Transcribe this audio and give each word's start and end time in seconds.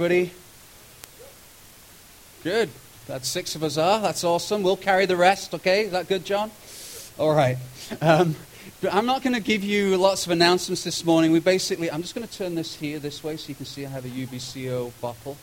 Everybody? 0.00 0.32
Good. 2.42 2.70
That's 3.06 3.28
six 3.28 3.54
of 3.54 3.62
us 3.62 3.76
are. 3.76 4.00
That's 4.00 4.24
awesome. 4.24 4.62
We'll 4.62 4.78
carry 4.78 5.04
the 5.04 5.14
rest, 5.14 5.52
okay? 5.52 5.84
Is 5.84 5.92
that 5.92 6.08
good, 6.08 6.24
John? 6.24 6.50
All 7.18 7.34
right. 7.34 7.58
Um, 8.00 8.34
I'm 8.90 9.04
not 9.04 9.22
going 9.22 9.34
to 9.34 9.42
give 9.42 9.62
you 9.62 9.98
lots 9.98 10.24
of 10.24 10.32
announcements 10.32 10.84
this 10.84 11.04
morning. 11.04 11.32
We 11.32 11.40
basically, 11.40 11.90
I'm 11.90 12.00
just 12.00 12.14
going 12.14 12.26
to 12.26 12.32
turn 12.32 12.54
this 12.54 12.76
here 12.76 12.98
this 12.98 13.22
way 13.22 13.36
so 13.36 13.50
you 13.50 13.54
can 13.54 13.66
see 13.66 13.84
I 13.84 13.90
have 13.90 14.06
a 14.06 14.08
UBCO 14.08 14.90
bottle 15.02 15.36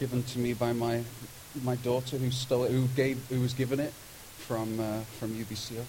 given 0.00 0.22
to 0.22 0.38
me 0.38 0.54
by 0.54 0.72
my, 0.72 1.02
my 1.62 1.76
daughter 1.76 2.16
who, 2.16 2.30
stole 2.30 2.64
it, 2.64 2.72
who, 2.72 2.86
gave, 2.96 3.22
who 3.28 3.42
was 3.42 3.52
given 3.52 3.78
it 3.78 3.92
from, 4.46 4.78
uh, 4.80 5.00
from 5.18 5.30
UBCO. 5.30 5.82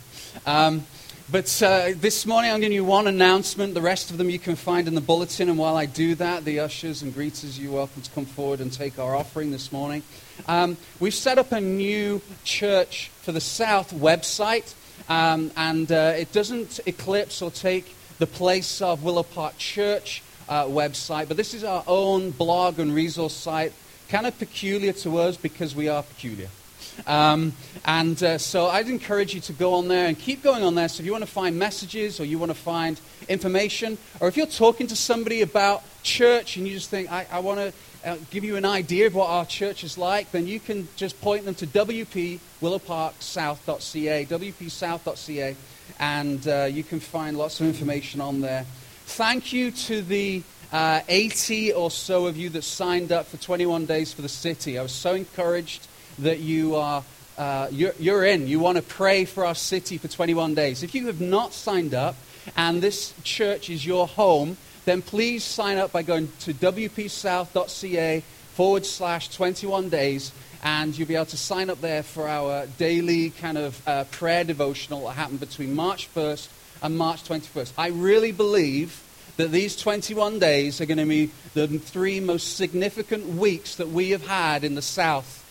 Um, 0.47 0.85
but 1.31 1.61
uh, 1.63 1.91
this 1.95 2.25
morning 2.25 2.51
I'm 2.51 2.55
going 2.59 2.71
giving 2.71 2.75
you 2.75 2.85
one 2.85 3.07
announcement. 3.07 3.73
The 3.73 3.81
rest 3.81 4.11
of 4.11 4.17
them 4.17 4.29
you 4.29 4.39
can 4.39 4.55
find 4.55 4.87
in 4.87 4.95
the 4.95 5.01
bulletin. 5.01 5.49
And 5.49 5.57
while 5.57 5.75
I 5.75 5.85
do 5.85 6.15
that, 6.15 6.45
the 6.45 6.59
ushers 6.59 7.01
and 7.01 7.13
greeters, 7.13 7.59
you're 7.59 7.71
welcome 7.71 8.01
to 8.01 8.11
come 8.11 8.25
forward 8.25 8.59
and 8.59 8.71
take 8.71 8.99
our 8.99 9.15
offering 9.15 9.51
this 9.51 9.71
morning. 9.71 10.03
Um, 10.47 10.77
we've 10.99 11.13
set 11.13 11.37
up 11.37 11.51
a 11.51 11.61
new 11.61 12.21
Church 12.43 13.09
for 13.21 13.31
the 13.31 13.41
South 13.41 13.93
website. 13.93 14.73
Um, 15.09 15.51
and 15.57 15.91
uh, 15.91 16.13
it 16.15 16.31
doesn't 16.31 16.79
eclipse 16.85 17.41
or 17.41 17.51
take 17.51 17.95
the 18.19 18.27
place 18.27 18.81
of 18.81 19.03
Willow 19.03 19.23
Park 19.23 19.57
Church 19.57 20.23
uh, 20.47 20.65
website. 20.65 21.27
But 21.27 21.37
this 21.37 21.53
is 21.53 21.63
our 21.63 21.83
own 21.87 22.31
blog 22.31 22.79
and 22.79 22.93
resource 22.93 23.33
site, 23.33 23.73
kind 24.09 24.27
of 24.27 24.37
peculiar 24.37 24.93
to 24.93 25.17
us 25.17 25.37
because 25.37 25.75
we 25.75 25.89
are 25.89 26.03
peculiar. 26.03 26.49
Um, 27.07 27.53
and 27.85 28.21
uh, 28.23 28.37
so 28.37 28.67
I'd 28.67 28.87
encourage 28.87 29.33
you 29.33 29.41
to 29.41 29.53
go 29.53 29.73
on 29.73 29.87
there 29.87 30.07
and 30.07 30.17
keep 30.17 30.43
going 30.43 30.63
on 30.63 30.75
there. 30.75 30.87
So 30.87 31.01
if 31.01 31.05
you 31.05 31.11
want 31.11 31.25
to 31.25 31.31
find 31.31 31.57
messages 31.57 32.19
or 32.19 32.25
you 32.25 32.39
want 32.39 32.51
to 32.51 32.57
find 32.57 32.99
information, 33.27 33.97
or 34.19 34.27
if 34.27 34.37
you're 34.37 34.45
talking 34.45 34.87
to 34.87 34.95
somebody 34.95 35.41
about 35.41 35.83
church 36.03 36.57
and 36.57 36.67
you 36.67 36.73
just 36.73 36.89
think, 36.89 37.11
I, 37.11 37.25
I 37.31 37.39
want 37.39 37.59
to 37.59 37.73
uh, 38.05 38.17
give 38.31 38.43
you 38.43 38.57
an 38.57 38.65
idea 38.65 39.07
of 39.07 39.15
what 39.15 39.29
our 39.29 39.45
church 39.45 39.83
is 39.83 39.97
like, 39.97 40.31
then 40.31 40.47
you 40.47 40.59
can 40.59 40.87
just 40.95 41.19
point 41.21 41.45
them 41.45 41.55
to 41.55 41.67
wpwillowparksouth.ca, 41.67 44.25
wpsouth.ca, 44.25 45.55
and 45.99 46.47
uh, 46.47 46.67
you 46.71 46.83
can 46.83 46.99
find 46.99 47.37
lots 47.37 47.61
of 47.61 47.67
information 47.67 48.21
on 48.21 48.41
there. 48.41 48.65
Thank 49.05 49.53
you 49.53 49.71
to 49.71 50.01
the 50.01 50.43
uh, 50.71 51.01
80 51.07 51.73
or 51.73 51.91
so 51.91 52.25
of 52.25 52.35
you 52.35 52.49
that 52.49 52.63
signed 52.63 53.11
up 53.11 53.27
for 53.27 53.37
21 53.37 53.85
days 53.85 54.11
for 54.11 54.21
the 54.21 54.29
city. 54.29 54.79
I 54.79 54.81
was 54.81 54.91
so 54.91 55.13
encouraged 55.13 55.87
that 56.19 56.39
you 56.39 56.75
are 56.75 57.03
uh, 57.37 57.67
you're, 57.71 57.93
you're 57.99 58.23
in. 58.23 58.47
You 58.47 58.59
want 58.59 58.77
to 58.77 58.83
pray 58.83 59.25
for 59.25 59.45
our 59.45 59.55
city 59.55 59.97
for 59.97 60.07
21 60.07 60.53
days. 60.53 60.83
If 60.83 60.93
you 60.93 61.07
have 61.07 61.21
not 61.21 61.53
signed 61.53 61.93
up 61.93 62.15
and 62.55 62.81
this 62.81 63.13
church 63.23 63.69
is 63.69 63.85
your 63.85 64.07
home, 64.07 64.57
then 64.85 65.01
please 65.01 65.43
sign 65.43 65.77
up 65.77 65.91
by 65.91 66.03
going 66.03 66.29
to 66.41 66.53
wpsouth.ca 66.53 68.23
forward 68.53 68.85
slash 68.85 69.35
21 69.35 69.89
days 69.89 70.31
and 70.63 70.97
you'll 70.97 71.07
be 71.07 71.15
able 71.15 71.25
to 71.25 71.37
sign 71.37 71.69
up 71.69 71.81
there 71.81 72.03
for 72.03 72.27
our 72.27 72.67
daily 72.77 73.31
kind 73.31 73.57
of 73.57 73.81
uh, 73.87 74.03
prayer 74.05 74.43
devotional 74.43 75.07
that 75.07 75.13
happened 75.13 75.39
between 75.39 75.75
March 75.75 76.13
1st 76.13 76.47
and 76.83 76.97
March 76.97 77.23
21st. 77.23 77.73
I 77.77 77.87
really 77.87 78.31
believe 78.31 79.01
that 79.37 79.51
these 79.51 79.75
21 79.75 80.39
days 80.39 80.79
are 80.79 80.85
going 80.85 80.99
to 80.99 81.05
be 81.05 81.31
the 81.53 81.67
three 81.67 82.19
most 82.19 82.55
significant 82.55 83.27
weeks 83.27 83.75
that 83.75 83.89
we 83.89 84.11
have 84.11 84.27
had 84.27 84.63
in 84.63 84.75
the 84.75 84.81
South 84.81 85.42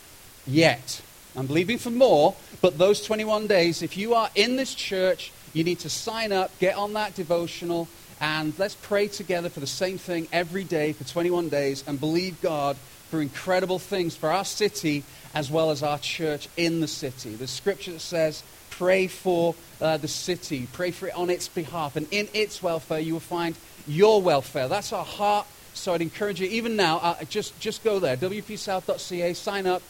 yet. 0.46 1.00
I'm 1.36 1.46
believing 1.46 1.78
for 1.78 1.90
more, 1.90 2.34
but 2.60 2.78
those 2.78 3.02
21 3.02 3.46
days, 3.46 3.82
if 3.82 3.96
you 3.96 4.14
are 4.14 4.30
in 4.34 4.56
this 4.56 4.74
church, 4.74 5.32
you 5.52 5.64
need 5.64 5.80
to 5.80 5.90
sign 5.90 6.32
up, 6.32 6.50
get 6.58 6.76
on 6.76 6.92
that 6.94 7.14
devotional, 7.14 7.88
and 8.20 8.56
let's 8.58 8.74
pray 8.74 9.08
together 9.08 9.48
for 9.48 9.60
the 9.60 9.66
same 9.66 9.98
thing 9.98 10.28
every 10.32 10.64
day 10.64 10.92
for 10.92 11.04
21 11.04 11.48
days 11.48 11.82
and 11.86 11.98
believe 11.98 12.40
God 12.40 12.76
for 13.10 13.20
incredible 13.20 13.78
things 13.78 14.14
for 14.14 14.30
our 14.30 14.44
city 14.44 15.04
as 15.34 15.50
well 15.50 15.70
as 15.70 15.82
our 15.82 15.98
church 15.98 16.48
in 16.56 16.80
the 16.80 16.88
city. 16.88 17.34
The 17.34 17.46
scripture 17.46 17.98
says, 17.98 18.42
pray 18.70 19.06
for 19.06 19.54
uh, 19.80 19.96
the 19.96 20.08
city, 20.08 20.68
pray 20.72 20.90
for 20.90 21.08
it 21.08 21.14
on 21.14 21.30
its 21.30 21.48
behalf, 21.48 21.96
and 21.96 22.06
in 22.10 22.28
its 22.32 22.62
welfare 22.62 23.00
you 23.00 23.14
will 23.14 23.20
find 23.20 23.56
your 23.86 24.22
welfare. 24.22 24.68
That's 24.68 24.92
our 24.92 25.04
heart. 25.04 25.46
So 25.74 25.94
I'd 25.94 26.02
encourage 26.02 26.40
you, 26.40 26.48
even 26.48 26.76
now, 26.76 26.98
uh, 26.98 27.24
just, 27.24 27.58
just 27.58 27.82
go 27.82 27.98
there, 27.98 28.16
wpsouth.ca, 28.16 29.32
sign 29.34 29.66
up, 29.66 29.82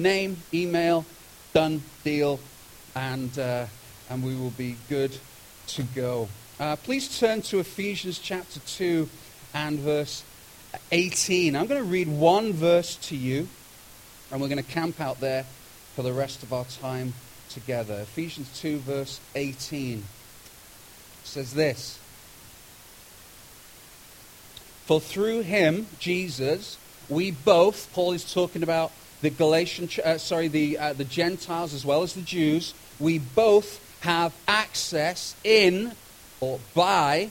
name, 0.00 0.38
email, 0.52 1.04
done, 1.52 1.82
deal, 2.04 2.40
and, 2.94 3.38
uh, 3.38 3.66
and 4.08 4.22
we 4.22 4.34
will 4.34 4.50
be 4.50 4.76
good 4.88 5.16
to 5.68 5.82
go. 5.82 6.28
Uh, 6.58 6.76
please 6.76 7.18
turn 7.18 7.42
to 7.42 7.58
Ephesians 7.58 8.18
chapter 8.18 8.60
2 8.60 9.08
and 9.54 9.78
verse 9.78 10.24
18. 10.90 11.54
I'm 11.54 11.66
going 11.66 11.82
to 11.82 11.88
read 11.88 12.08
one 12.08 12.52
verse 12.52 12.96
to 12.96 13.16
you, 13.16 13.48
and 14.30 14.40
we're 14.40 14.48
going 14.48 14.62
to 14.62 14.70
camp 14.70 15.00
out 15.00 15.20
there 15.20 15.44
for 15.94 16.02
the 16.02 16.12
rest 16.12 16.42
of 16.42 16.52
our 16.52 16.64
time 16.64 17.12
together. 17.50 18.00
Ephesians 18.00 18.58
2, 18.60 18.78
verse 18.78 19.20
18 19.34 20.04
says 21.24 21.54
this 21.54 21.98
For 24.86 25.00
through 25.00 25.42
him, 25.42 25.86
Jesus, 25.98 26.78
we 27.08 27.30
both, 27.30 27.92
Paul 27.92 28.12
is 28.12 28.32
talking 28.32 28.62
about 28.62 28.92
the 29.22 29.30
Galatian, 29.30 29.88
uh, 30.04 30.18
sorry, 30.18 30.48
the, 30.48 30.78
uh, 30.78 30.92
the 30.92 31.04
Gentiles 31.04 31.74
as 31.74 31.84
well 31.84 32.02
as 32.02 32.14
the 32.14 32.22
Jews, 32.22 32.74
we 32.98 33.18
both 33.18 33.80
have 34.00 34.34
access 34.48 35.34
in 35.44 35.92
or 36.40 36.58
by 36.74 37.30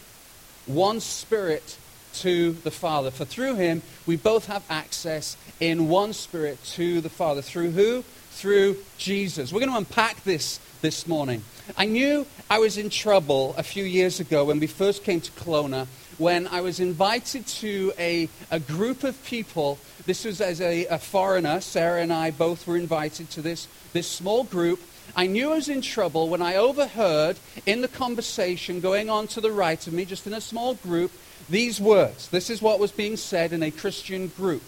one 0.65 0.99
Spirit 0.99 1.77
to 2.13 2.53
the 2.53 2.71
Father. 2.71 3.11
For 3.11 3.25
through 3.25 3.55
him, 3.55 3.81
we 4.05 4.15
both 4.15 4.45
have 4.47 4.63
access 4.69 5.35
in 5.59 5.87
one 5.87 6.13
Spirit 6.13 6.63
to 6.73 7.01
the 7.01 7.09
Father. 7.09 7.41
Through 7.41 7.71
who? 7.71 8.03
Through 8.31 8.77
Jesus. 8.97 9.51
We're 9.51 9.59
going 9.59 9.71
to 9.71 9.77
unpack 9.77 10.23
this 10.23 10.59
this 10.81 11.07
morning. 11.07 11.43
I 11.77 11.85
knew 11.85 12.25
I 12.49 12.59
was 12.59 12.77
in 12.77 12.89
trouble 12.89 13.53
a 13.57 13.63
few 13.63 13.83
years 13.83 14.19
ago 14.19 14.45
when 14.45 14.59
we 14.59 14.67
first 14.67 15.03
came 15.03 15.21
to 15.21 15.31
Kelowna 15.31 15.87
when 16.17 16.47
I 16.47 16.61
was 16.61 16.79
invited 16.79 17.47
to 17.47 17.93
a, 17.97 18.29
a 18.51 18.59
group 18.59 19.03
of 19.03 19.21
people. 19.23 19.79
This 20.09 20.25
was 20.25 20.41
as 20.41 20.59
a, 20.59 20.87
a 20.87 20.97
foreigner. 20.97 21.61
Sarah 21.61 22.01
and 22.01 22.11
I 22.11 22.31
both 22.31 22.65
were 22.65 22.77
invited 22.77 23.29
to 23.29 23.43
this, 23.43 23.67
this 23.93 24.07
small 24.07 24.43
group. 24.43 24.81
I 25.15 25.27
knew 25.27 25.51
I 25.51 25.57
was 25.57 25.69
in 25.69 25.81
trouble 25.81 26.29
when 26.29 26.41
I 26.41 26.55
overheard 26.55 27.37
in 27.67 27.81
the 27.81 27.87
conversation 27.87 28.79
going 28.79 29.11
on 29.11 29.27
to 29.27 29.39
the 29.39 29.51
right 29.51 29.85
of 29.85 29.93
me, 29.93 30.05
just 30.05 30.25
in 30.25 30.33
a 30.33 30.41
small 30.41 30.73
group, 30.73 31.11
these 31.47 31.79
words. 31.79 32.27
This 32.29 32.49
is 32.49 32.59
what 32.59 32.79
was 32.79 32.91
being 32.91 33.17
said 33.17 33.53
in 33.53 33.61
a 33.61 33.69
Christian 33.69 34.29
group. 34.29 34.63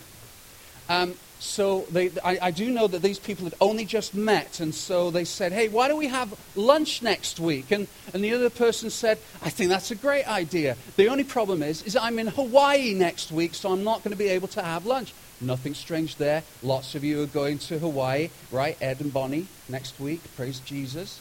Um, 0.88 1.16
so 1.40 1.88
they, 1.90 2.12
I, 2.24 2.38
I, 2.40 2.52
do 2.52 2.70
know 2.70 2.86
that 2.86 3.02
these 3.02 3.18
people 3.18 3.46
had 3.46 3.56
only 3.60 3.86
just 3.86 4.14
met, 4.14 4.60
and 4.60 4.76
so 4.76 5.10
they 5.10 5.26
said, 5.26 5.52
hey, 5.52 5.70
why 5.70 5.88
don't 5.88 5.98
we 5.98 6.10
have 6.10 6.40
lunch 6.56 7.02
next 7.02 7.40
week? 7.40 7.72
And, 7.72 7.88
and 8.14 8.24
the 8.24 8.34
other 8.34 8.52
person 8.52 8.92
said, 8.92 9.18
I 9.42 9.50
think 9.50 9.72
that's 9.72 9.90
a 9.90 9.96
great 9.96 10.28
idea. 10.28 10.78
The 10.98 11.08
only 11.08 11.24
problem 11.24 11.64
is, 11.64 11.82
is 11.82 11.96
I'm 11.96 12.20
in 12.20 12.28
Hawaii 12.28 12.94
next 12.94 13.32
week, 13.32 13.56
so 13.56 13.72
I'm 13.72 13.84
not 13.84 14.04
going 14.04 14.12
to 14.12 14.18
be 14.18 14.28
able 14.28 14.50
to 14.50 14.62
have 14.62 14.86
lunch. 14.86 15.16
Nothing 15.42 15.74
strange 15.74 16.18
there. 16.18 16.44
Lots 16.62 16.94
of 16.94 17.04
you 17.04 17.24
are 17.24 17.28
going 17.28 17.58
to 17.60 17.80
Hawaii, 17.80 18.30
right? 18.52 18.78
Ed 18.80 19.02
and 19.02 19.12
Bonnie 19.12 19.48
next 19.68 20.00
week. 20.00 20.22
Praise 20.36 20.60
Jesus. 20.60 21.20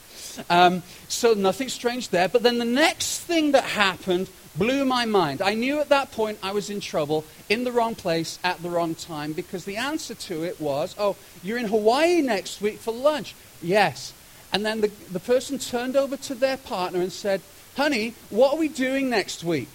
Um, 0.51 0.83
so 1.09 1.33
nothing 1.33 1.71
strange 1.71 2.11
there. 2.11 2.29
But 2.29 2.43
then 2.43 2.59
the 2.59 2.65
next 2.65 3.21
thing 3.21 3.53
that 3.53 3.65
happened 3.65 4.29
blew 4.57 4.85
my 4.85 5.07
mind. 5.07 5.41
I 5.41 5.55
knew 5.55 5.81
at 5.81 5.89
that 5.89 6.13
point 6.13 6.39
I 6.43 6.53
was 6.53 6.71
in 6.71 6.81
trouble, 6.81 7.25
in 7.49 7.65
the 7.65 7.73
wrong 7.73 7.95
place, 7.95 8.39
at 8.45 8.63
the 8.63 8.69
wrong 8.69 8.95
time, 8.95 9.33
because 9.33 9.65
the 9.65 9.77
answer 9.77 10.15
to 10.15 10.45
it 10.45 10.61
was, 10.61 10.95
oh, 10.99 11.17
you're 11.43 11.59
in 11.59 11.69
Hawaii 11.69 12.21
next 12.21 12.61
week 12.61 12.79
for 12.79 12.93
lunch. 12.93 13.35
Yes. 13.63 14.13
And 14.53 14.67
then 14.67 14.81
the, 14.81 14.91
the 15.11 15.21
person 15.21 15.59
turned 15.59 15.97
over 15.97 16.17
to 16.17 16.35
their 16.35 16.57
partner 16.57 17.01
and 17.01 17.13
said, 17.13 17.41
honey, 17.77 18.15
what 18.29 18.55
are 18.55 18.59
we 18.59 18.69
doing 18.69 19.09
next 19.09 19.45
week? 19.45 19.69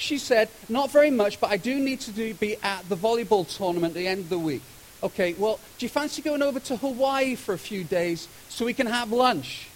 She 0.00 0.16
said, 0.16 0.48
not 0.70 0.90
very 0.90 1.10
much, 1.10 1.38
but 1.40 1.50
I 1.50 1.58
do 1.58 1.78
need 1.78 2.00
to 2.00 2.10
do, 2.10 2.32
be 2.32 2.56
at 2.62 2.88
the 2.88 2.96
volleyball 2.96 3.46
tournament 3.46 3.90
at 3.90 3.98
the 3.98 4.08
end 4.08 4.20
of 4.20 4.28
the 4.30 4.38
week. 4.38 4.62
Okay, 5.02 5.34
well, 5.34 5.60
do 5.76 5.84
you 5.84 5.90
fancy 5.90 6.22
going 6.22 6.40
over 6.40 6.58
to 6.58 6.76
Hawaii 6.78 7.34
for 7.34 7.52
a 7.52 7.58
few 7.58 7.84
days 7.84 8.26
so 8.48 8.64
we 8.64 8.72
can 8.72 8.86
have 8.86 9.12
lunch? 9.12 9.68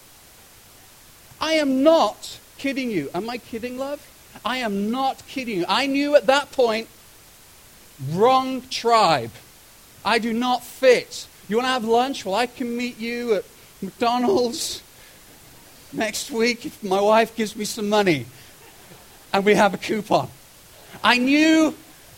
I 1.38 1.54
am 1.54 1.82
not 1.82 2.40
kidding 2.56 2.90
you. 2.90 3.10
Am 3.14 3.28
I 3.28 3.36
kidding, 3.36 3.76
love? 3.76 4.00
I 4.46 4.58
am 4.58 4.90
not 4.90 5.26
kidding 5.26 5.58
you. 5.58 5.66
I 5.68 5.86
knew 5.86 6.16
at 6.16 6.26
that 6.26 6.50
point, 6.52 6.88
wrong 8.10 8.62
tribe. 8.70 9.32
I 10.06 10.18
do 10.18 10.32
not 10.32 10.64
fit. 10.64 11.28
You 11.48 11.56
want 11.56 11.66
to 11.66 11.72
have 11.72 11.84
lunch? 11.84 12.24
Well, 12.24 12.34
I 12.34 12.46
can 12.46 12.74
meet 12.74 12.98
you 12.98 13.34
at 13.34 13.44
McDonald's 13.82 14.82
next 15.92 16.30
week 16.30 16.64
if 16.64 16.82
my 16.82 17.00
wife 17.00 17.36
gives 17.36 17.54
me 17.54 17.66
some 17.66 17.90
money 17.90 18.24
and 19.34 19.44
we 19.44 19.54
have 19.56 19.74
a 19.74 19.76
coupon. 19.76 20.30
I 21.02 21.18
knew 21.18 21.74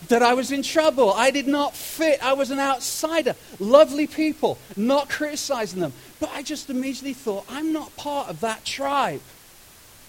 that 0.07 0.21
I 0.21 0.35
was 0.35 0.51
in 0.51 0.61
trouble. 0.61 1.11
I 1.11 1.31
did 1.31 1.47
not 1.47 1.75
fit. 1.75 2.23
I 2.23 2.33
was 2.33 2.51
an 2.51 2.59
outsider. 2.59 3.35
Lovely 3.59 4.05
people, 4.05 4.59
not 4.77 5.09
criticizing 5.09 5.81
them. 5.81 5.93
But 6.19 6.29
I 6.33 6.43
just 6.43 6.69
immediately 6.69 7.13
thought, 7.13 7.45
I'm 7.49 7.73
not 7.73 7.97
part 7.97 8.29
of 8.29 8.39
that 8.41 8.63
tribe. 8.63 9.21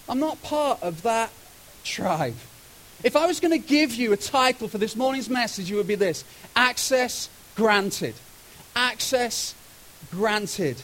I'm 0.07 0.21
not 0.21 0.41
part 0.43 0.83
of 0.83 1.03
that 1.03 1.31
tribe. 1.83 2.37
If 3.03 3.17
I 3.17 3.27
was 3.27 3.41
going 3.41 3.59
to 3.59 3.67
give 3.67 3.95
you 3.95 4.13
a 4.13 4.17
title 4.17 4.69
for 4.69 4.77
this 4.77 4.95
morning's 4.95 5.31
message, 5.31 5.73
it 5.73 5.77
would 5.77 5.87
be 5.87 5.95
this 5.95 6.25
Access 6.55 7.31
Granted. 7.57 8.15
Access 8.77 9.55
Granted. 10.11 10.83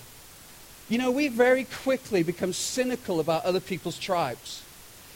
You 0.88 0.97
know, 0.97 1.11
we 1.11 1.29
very 1.29 1.65
quickly 1.65 2.23
become 2.23 2.55
cynical 2.55 3.21
about 3.21 3.44
other 3.44 3.61
people's 3.61 3.99
tribes. 3.99 4.63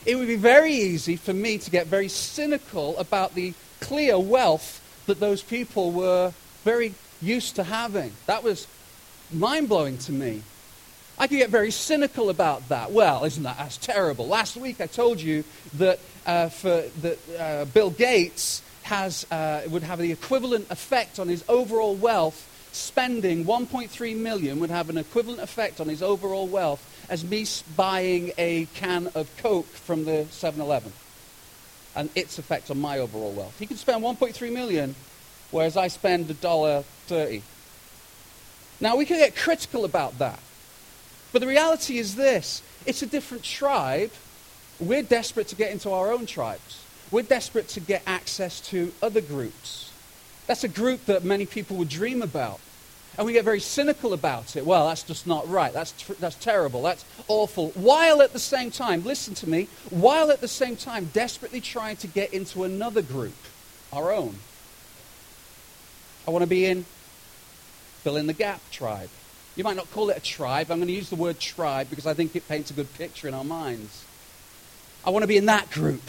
It 0.07 0.17
would 0.17 0.29
be 0.29 0.37
very 0.37 0.73
easy 0.73 1.17
for 1.17 1.33
me 1.33 1.59
to 1.59 1.71
get 1.71 1.87
very 1.87 2.09
cynical 2.09 2.97
about 2.99 3.35
the 3.35 3.55
clear 3.81 4.19
wealth 4.19 4.81
that 5.07 5.21
those 5.21 5.43
people 5.43 5.91
were 5.91 6.33
very 6.65 6.95
used 7.21 7.57
to 7.57 7.65
having. 7.65 8.13
That 8.27 8.43
was 8.43 8.67
mind 9.33 9.69
blowing 9.69 9.99
to 9.99 10.13
me. 10.13 10.43
I 11.19 11.27
could 11.27 11.39
get 11.39 11.51
very 11.51 11.73
cynical 11.73 12.31
about 12.31 12.69
that. 12.69 12.93
Well, 12.93 13.25
isn't 13.25 13.43
that 13.43 13.59
that's 13.59 13.77
terrible? 13.77 14.29
Last 14.29 14.57
week 14.57 14.81
I 14.81 14.87
told 14.87 15.21
you 15.21 15.43
that 15.75 15.99
uh, 16.27 16.49
for 16.49 16.85
that 17.03 17.19
uh, 17.39 17.65
Bill 17.67 17.91
Gates 17.91 18.63
has 18.83 19.27
uh, 19.31 19.63
would 19.69 19.83
have 19.83 19.99
the 19.99 20.13
equivalent 20.13 20.71
effect 20.71 21.19
on 21.19 21.29
his 21.29 21.45
overall 21.49 21.97
wealth. 21.97 22.45
Spending 22.71 23.45
1.3 23.45 24.17
million 24.17 24.61
would 24.61 24.71
have 24.71 24.91
an 24.91 24.99
equivalent 24.99 25.41
effect 25.41 25.81
on 25.81 25.89
his 25.89 26.03
overall 26.03 26.47
wealth 26.47 26.85
as 27.09 27.25
me 27.25 27.47
buying 27.77 28.33
a 28.39 28.67
can 28.75 29.09
of 29.15 29.35
Coke 29.39 29.67
from 29.67 30.05
the 30.05 30.27
7-Eleven, 30.31 30.93
and 31.97 32.11
its 32.15 32.39
effect 32.39 32.71
on 32.71 32.81
my 32.81 32.99
overall 32.99 33.33
wealth. 33.33 33.59
He 33.59 33.67
can 33.67 33.77
spend 33.77 34.05
1.3 34.05 34.53
million, 34.53 34.95
whereas 35.51 35.77
I 35.77 35.89
spend 35.89 36.31
a 36.31 36.35
dollar 36.35 36.83
thirty. 37.07 37.43
Now 38.81 38.97
we 38.97 39.05
can 39.05 39.17
get 39.17 39.35
critical 39.35 39.85
about 39.85 40.19
that. 40.19 40.39
But 41.33 41.41
the 41.41 41.49
reality 41.49 41.99
is 41.99 42.15
this 42.15 42.63
it's 42.87 43.03
a 43.03 43.07
different 43.07 43.43
tribe. 43.43 44.13
We're 44.79 45.03
desperate 45.03 45.49
to 45.49 45.57
get 45.57 45.73
into 45.73 45.91
our 45.91 46.13
own 46.13 46.27
tribes. 46.27 46.85
We're 47.11 47.23
desperate 47.23 47.69
to 47.71 47.81
get 47.81 48.03
access 48.07 48.61
to 48.69 48.93
other 49.03 49.21
groups. 49.21 49.91
That's 50.47 50.63
a 50.63 50.69
group 50.69 51.07
that 51.07 51.25
many 51.25 51.47
people 51.47 51.77
would 51.79 51.89
dream 51.89 52.23
about. 52.23 52.61
And 53.19 53.27
we 53.27 53.33
get 53.33 53.45
very 53.45 53.59
cynical 53.59 54.13
about 54.13 54.55
it. 54.55 54.65
Well, 54.65 54.87
that's 54.87 55.03
just 55.03 55.27
not 55.27 55.49
right. 55.51 55.73
That's, 55.73 55.91
tr- 55.91 56.13
that's 56.15 56.37
terrible. 56.37 56.83
That's 56.83 57.05
awful. 57.27 57.71
While 57.71 58.23
at 58.23 58.33
the 58.33 58.39
same 58.39 58.71
time, 58.71 59.05
listen 59.05 59.35
to 59.35 59.49
me, 59.49 59.67
while 59.91 60.31
at 60.31 60.41
the 60.41 60.47
same 60.47 60.77
time 60.77 61.11
desperately 61.13 61.61
trying 61.61 61.97
to 61.97 62.07
get 62.07 62.33
into 62.33 62.63
another 62.63 63.03
group, 63.03 63.35
our 63.93 64.13
own. 64.13 64.37
I 66.29 66.31
want 66.31 66.45
to 66.45 66.49
be 66.49 66.65
in 66.65 66.85
fill 68.05 68.17
in 68.17 68.29
the 68.29 68.33
gap 68.33 68.61
tribe. 68.71 69.11
You 69.57 69.65
might 69.65 69.77
not 69.77 69.91
call 69.91 70.11
it 70.11 70.17
a 70.17 70.21
tribe. 70.21 70.71
I'm 70.71 70.79
going 70.79 70.87
to 70.87 70.95
use 70.95 71.11
the 71.11 71.17
word 71.17 71.41
tribe 71.41 71.91
because 71.91 72.07
I 72.07 72.15
think 72.15 72.37
it 72.37 72.47
paints 72.47 72.71
a 72.71 72.75
good 72.75 72.93
picture 72.95 73.27
in 73.27 73.35
our 73.35 73.43
minds. 73.43 74.05
I 75.05 75.11
want 75.11 75.25
to 75.25 75.27
be 75.27 75.37
in 75.37 75.47
that 75.47 75.71
group. 75.73 76.03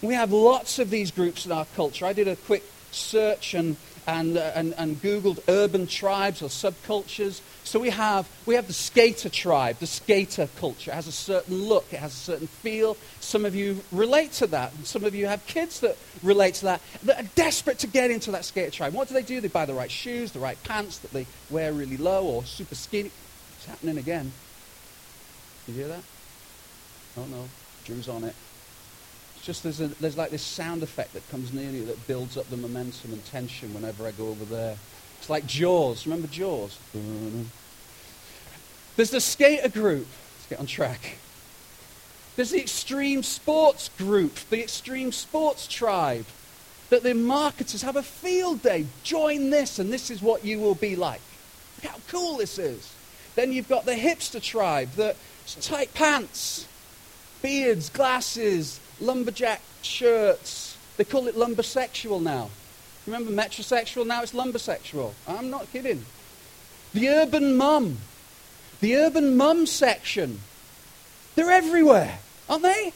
We 0.00 0.14
have 0.14 0.32
lots 0.32 0.78
of 0.78 0.88
these 0.88 1.10
groups 1.10 1.44
in 1.44 1.52
our 1.52 1.66
culture. 1.76 2.06
I 2.06 2.14
did 2.14 2.28
a 2.28 2.36
quick 2.36 2.64
search 2.90 3.52
and 3.52 3.76
and, 4.06 4.36
uh, 4.36 4.52
and, 4.54 4.74
and 4.76 5.00
Googled 5.00 5.40
urban 5.48 5.86
tribes 5.86 6.42
or 6.42 6.48
subcultures. 6.48 7.40
So 7.64 7.78
we 7.78 7.90
have, 7.90 8.28
we 8.46 8.54
have 8.54 8.66
the 8.66 8.72
skater 8.72 9.28
tribe, 9.28 9.78
the 9.78 9.86
skater 9.86 10.48
culture. 10.56 10.90
It 10.90 10.94
has 10.94 11.06
a 11.06 11.12
certain 11.12 11.56
look, 11.56 11.92
it 11.92 12.00
has 12.00 12.12
a 12.12 12.16
certain 12.16 12.46
feel. 12.46 12.96
Some 13.20 13.44
of 13.44 13.54
you 13.54 13.80
relate 13.92 14.32
to 14.32 14.46
that, 14.48 14.74
and 14.74 14.86
some 14.86 15.04
of 15.04 15.14
you 15.14 15.26
have 15.26 15.46
kids 15.46 15.80
that 15.80 15.96
relate 16.22 16.54
to 16.56 16.64
that, 16.66 16.80
that 17.04 17.24
are 17.24 17.28
desperate 17.34 17.78
to 17.80 17.86
get 17.86 18.10
into 18.10 18.30
that 18.32 18.44
skater 18.44 18.70
tribe. 18.70 18.92
What 18.94 19.08
do 19.08 19.14
they 19.14 19.22
do? 19.22 19.40
They 19.40 19.48
buy 19.48 19.66
the 19.66 19.74
right 19.74 19.90
shoes, 19.90 20.32
the 20.32 20.40
right 20.40 20.62
pants 20.64 20.98
that 20.98 21.12
they 21.12 21.26
wear 21.50 21.72
really 21.72 21.96
low 21.96 22.24
or 22.24 22.44
super 22.44 22.74
skinny. 22.74 23.10
It's 23.56 23.66
happening 23.66 23.98
again. 23.98 24.32
You 25.68 25.74
hear 25.74 25.88
that? 25.88 26.02
Oh 27.16 27.24
no, 27.26 27.48
Drew's 27.84 28.08
on 28.08 28.24
it 28.24 28.34
just 29.42 29.62
there's, 29.64 29.80
a, 29.80 29.88
there's 29.88 30.16
like 30.16 30.30
this 30.30 30.42
sound 30.42 30.82
effect 30.82 31.14
that 31.14 31.28
comes 31.30 31.52
near 31.52 31.70
you 31.70 31.84
that 31.86 32.06
builds 32.06 32.36
up 32.36 32.48
the 32.48 32.56
momentum 32.56 33.12
and 33.12 33.24
tension 33.26 33.74
whenever 33.74 34.06
I 34.06 34.12
go 34.12 34.28
over 34.28 34.44
there. 34.44 34.76
It's 35.18 35.28
like 35.28 35.46
Jaws. 35.46 36.06
Remember 36.06 36.28
Jaws? 36.28 36.78
There's 38.96 39.10
the 39.10 39.20
skater 39.20 39.68
group. 39.68 40.06
Let's 40.36 40.46
get 40.48 40.60
on 40.60 40.66
track. 40.66 41.16
There's 42.36 42.50
the 42.50 42.60
extreme 42.60 43.22
sports 43.22 43.90
group, 43.98 44.34
the 44.50 44.62
extreme 44.62 45.12
sports 45.12 45.66
tribe. 45.66 46.26
That 46.90 47.02
the 47.02 47.14
marketers 47.14 47.82
have 47.82 47.96
a 47.96 48.02
field 48.02 48.62
day. 48.62 48.86
Join 49.02 49.50
this, 49.50 49.78
and 49.78 49.92
this 49.92 50.10
is 50.10 50.20
what 50.20 50.44
you 50.44 50.60
will 50.60 50.74
be 50.74 50.94
like. 50.94 51.22
Look 51.82 51.92
how 51.92 51.98
cool 52.08 52.36
this 52.36 52.58
is. 52.58 52.94
Then 53.34 53.50
you've 53.50 53.68
got 53.68 53.86
the 53.86 53.94
hipster 53.94 54.42
tribe, 54.42 54.90
the 54.92 55.16
tight 55.60 55.94
pants, 55.94 56.68
beards, 57.40 57.88
glasses, 57.88 58.78
lumberjack 59.02 59.60
shirts. 59.82 60.76
They 60.96 61.04
call 61.04 61.28
it 61.28 61.34
lumbersexual 61.34 62.22
now. 62.22 62.50
Remember 63.06 63.30
metrosexual? 63.30 64.06
Now 64.06 64.22
it's 64.22 64.32
lumbersexual. 64.32 65.12
I'm 65.26 65.50
not 65.50 65.70
kidding. 65.72 66.04
The 66.94 67.08
urban 67.08 67.56
mum. 67.56 67.98
The 68.80 68.96
urban 68.96 69.36
mum 69.36 69.66
section. 69.66 70.40
They're 71.34 71.50
everywhere, 71.50 72.18
aren't 72.48 72.62
they? 72.62 72.92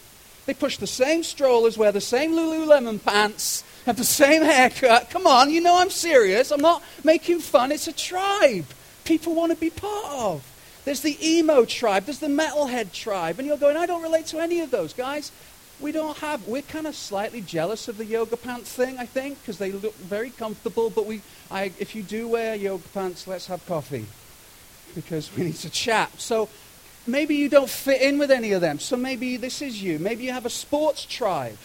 They 0.47 0.55
push 0.55 0.77
the 0.77 0.87
same 0.87 1.25
strollers, 1.25 1.77
wear 1.77 1.91
the 1.91 2.01
same 2.01 2.33
Lululemon 2.33 3.03
pants, 3.03 3.65
have 3.85 3.97
the 3.97 4.05
same 4.05 4.43
haircut. 4.43 5.11
Come 5.11 5.27
on, 5.27 5.51
you 5.51 5.61
know 5.61 5.81
I'm 5.81 5.91
serious. 5.91 6.53
I'm 6.53 6.61
not 6.61 6.83
making 7.03 7.41
fun. 7.41 7.73
It's 7.73 7.89
a 7.89 7.93
tribe 7.93 8.67
people 9.05 9.35
want 9.35 9.53
to 9.53 9.57
be 9.57 9.71
part 9.71 10.07
of. 10.07 10.53
There's 10.85 11.01
the 11.01 11.17
emo 11.27 11.65
tribe, 11.65 12.05
there's 12.05 12.19
the 12.19 12.27
metalhead 12.29 12.93
tribe. 12.93 13.39
And 13.39 13.49
you're 13.49 13.57
going, 13.57 13.77
I 13.77 13.87
don't 13.87 14.03
relate 14.03 14.27
to 14.27 14.39
any 14.39 14.61
of 14.61 14.71
those 14.71 14.93
guys 14.93 15.33
we 15.81 15.93
don't 15.93 16.17
have, 16.19 16.47
we're 16.49 16.63
kind 16.63 16.87
of 16.87 16.95
slightly 16.95 17.41
jealous 17.41 17.89
of 17.89 17.99
the 17.99 18.05
yoga 18.05 18.37
pants 18.37 18.73
thing, 18.73 18.99
I 18.99 19.07
think, 19.07 19.41
because 19.41 19.59
they 19.59 19.73
look 19.73 19.95
very 19.97 20.31
comfortable. 20.31 20.91
But 20.91 21.07
we, 21.07 21.21
I, 21.51 21.73
if 21.79 21.95
you 21.95 22.03
do 22.03 22.29
wear 22.29 22.55
yoga 22.55 22.89
pants, 22.95 23.27
let's 23.27 23.47
have 23.49 23.65
coffee 23.67 24.07
because 24.95 25.35
we 25.37 25.45
need 25.45 25.57
to 25.57 25.71
chat. 25.71 26.11
So 26.19 26.49
maybe 27.07 27.35
you 27.35 27.49
don't 27.49 27.69
fit 27.69 28.01
in 28.01 28.19
with 28.19 28.31
any 28.31 28.53
of 28.53 28.61
them. 28.61 28.79
So 28.79 28.97
maybe 28.97 29.37
this 29.37 29.61
is 29.61 29.83
you. 29.83 29.99
Maybe 29.99 30.25
you 30.25 30.33
have 30.33 30.47
a 30.47 30.51
sports 30.51 31.05
tribe. 31.05 31.59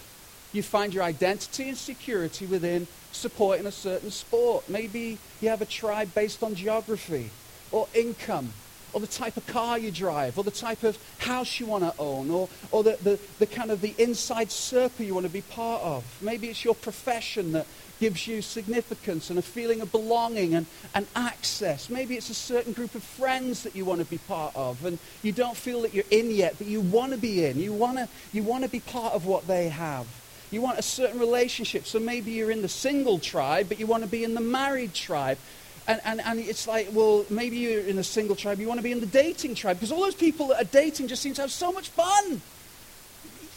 You 0.51 0.61
find 0.61 0.93
your 0.93 1.03
identity 1.03 1.69
and 1.69 1.77
security 1.77 2.45
within 2.45 2.87
supporting 3.13 3.65
a 3.65 3.71
certain 3.71 4.11
sport. 4.11 4.67
Maybe 4.67 5.17
you 5.39 5.49
have 5.49 5.61
a 5.61 5.65
tribe 5.65 6.13
based 6.13 6.43
on 6.43 6.55
geography 6.55 7.29
or 7.71 7.87
income 7.93 8.51
or 8.93 8.99
the 8.99 9.07
type 9.07 9.37
of 9.37 9.45
car 9.47 9.77
you 9.77 9.91
drive, 9.91 10.37
or 10.37 10.43
the 10.43 10.51
type 10.51 10.83
of 10.83 10.97
house 11.19 11.59
you 11.59 11.65
want 11.65 11.83
to 11.83 11.93
own, 11.99 12.29
or, 12.29 12.49
or 12.71 12.83
the, 12.83 12.97
the, 13.03 13.19
the 13.39 13.45
kind 13.45 13.71
of 13.71 13.81
the 13.81 13.95
inside 13.97 14.51
circle 14.51 15.05
you 15.05 15.13
want 15.13 15.25
to 15.25 15.31
be 15.31 15.41
part 15.41 15.81
of. 15.81 16.03
Maybe 16.21 16.47
it's 16.49 16.63
your 16.63 16.75
profession 16.75 17.51
that 17.53 17.67
gives 17.99 18.25
you 18.25 18.41
significance 18.41 19.29
and 19.29 19.37
a 19.37 19.43
feeling 19.43 19.79
of 19.79 19.91
belonging 19.91 20.55
and, 20.55 20.65
and 20.95 21.05
access. 21.15 21.87
Maybe 21.87 22.17
it's 22.17 22.31
a 22.31 22.33
certain 22.33 22.73
group 22.73 22.95
of 22.95 23.03
friends 23.03 23.61
that 23.61 23.75
you 23.75 23.85
want 23.85 23.99
to 23.99 24.05
be 24.07 24.17
part 24.17 24.55
of, 24.55 24.83
and 24.85 24.97
you 25.21 25.31
don't 25.31 25.55
feel 25.55 25.83
that 25.83 25.93
you're 25.93 26.03
in 26.09 26.31
yet, 26.31 26.55
but 26.57 26.65
you 26.65 26.81
want 26.81 27.11
to 27.11 27.17
be 27.19 27.45
in. 27.45 27.59
You 27.59 27.73
want 27.73 27.99
to, 27.99 28.07
you 28.33 28.41
want 28.41 28.63
to 28.63 28.69
be 28.69 28.79
part 28.79 29.13
of 29.13 29.27
what 29.27 29.47
they 29.47 29.69
have. 29.69 30.07
You 30.49 30.61
want 30.61 30.79
a 30.79 30.81
certain 30.81 31.19
relationship. 31.19 31.85
So 31.85 31.99
maybe 31.99 32.31
you're 32.31 32.51
in 32.51 32.61
the 32.61 32.67
single 32.67 33.19
tribe, 33.19 33.69
but 33.69 33.79
you 33.79 33.87
want 33.87 34.03
to 34.03 34.09
be 34.09 34.23
in 34.23 34.33
the 34.33 34.41
married 34.41 34.93
tribe. 34.93 35.37
And, 35.87 35.99
and, 36.05 36.21
and 36.21 36.39
it's 36.39 36.67
like, 36.67 36.89
well, 36.91 37.25
maybe 37.29 37.57
you're 37.57 37.81
in 37.81 37.97
a 37.97 38.03
single 38.03 38.35
tribe, 38.35 38.59
you 38.59 38.67
want 38.67 38.79
to 38.79 38.83
be 38.83 38.91
in 38.91 38.99
the 38.99 39.05
dating 39.07 39.55
tribe, 39.55 39.77
because 39.77 39.91
all 39.91 40.01
those 40.01 40.15
people 40.15 40.47
that 40.47 40.61
are 40.61 40.71
dating 40.71 41.07
just 41.07 41.21
seem 41.21 41.33
to 41.33 41.41
have 41.41 41.51
so 41.51 41.71
much 41.71 41.89
fun. 41.89 42.41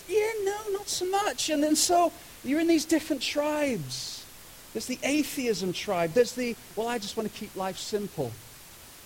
Yeah, 0.09 0.31
no, 0.45 0.57
not 0.73 0.89
so 0.89 1.07
much. 1.07 1.51
And 1.51 1.63
then 1.63 1.77
so 1.77 2.13
you're 2.43 2.61
in 2.61 2.67
these 2.67 2.85
different 2.85 3.23
tribes. 3.23 4.25
There's 4.73 4.87
the 4.87 4.99
atheism 5.03 5.73
tribe. 5.73 6.13
There's 6.15 6.33
the, 6.33 6.57
well, 6.77 6.89
I 6.89 6.99
just 6.99 7.17
want 7.17 7.33
to 7.33 7.39
keep 7.39 7.55
life 7.55 7.79
simple. 7.79 8.33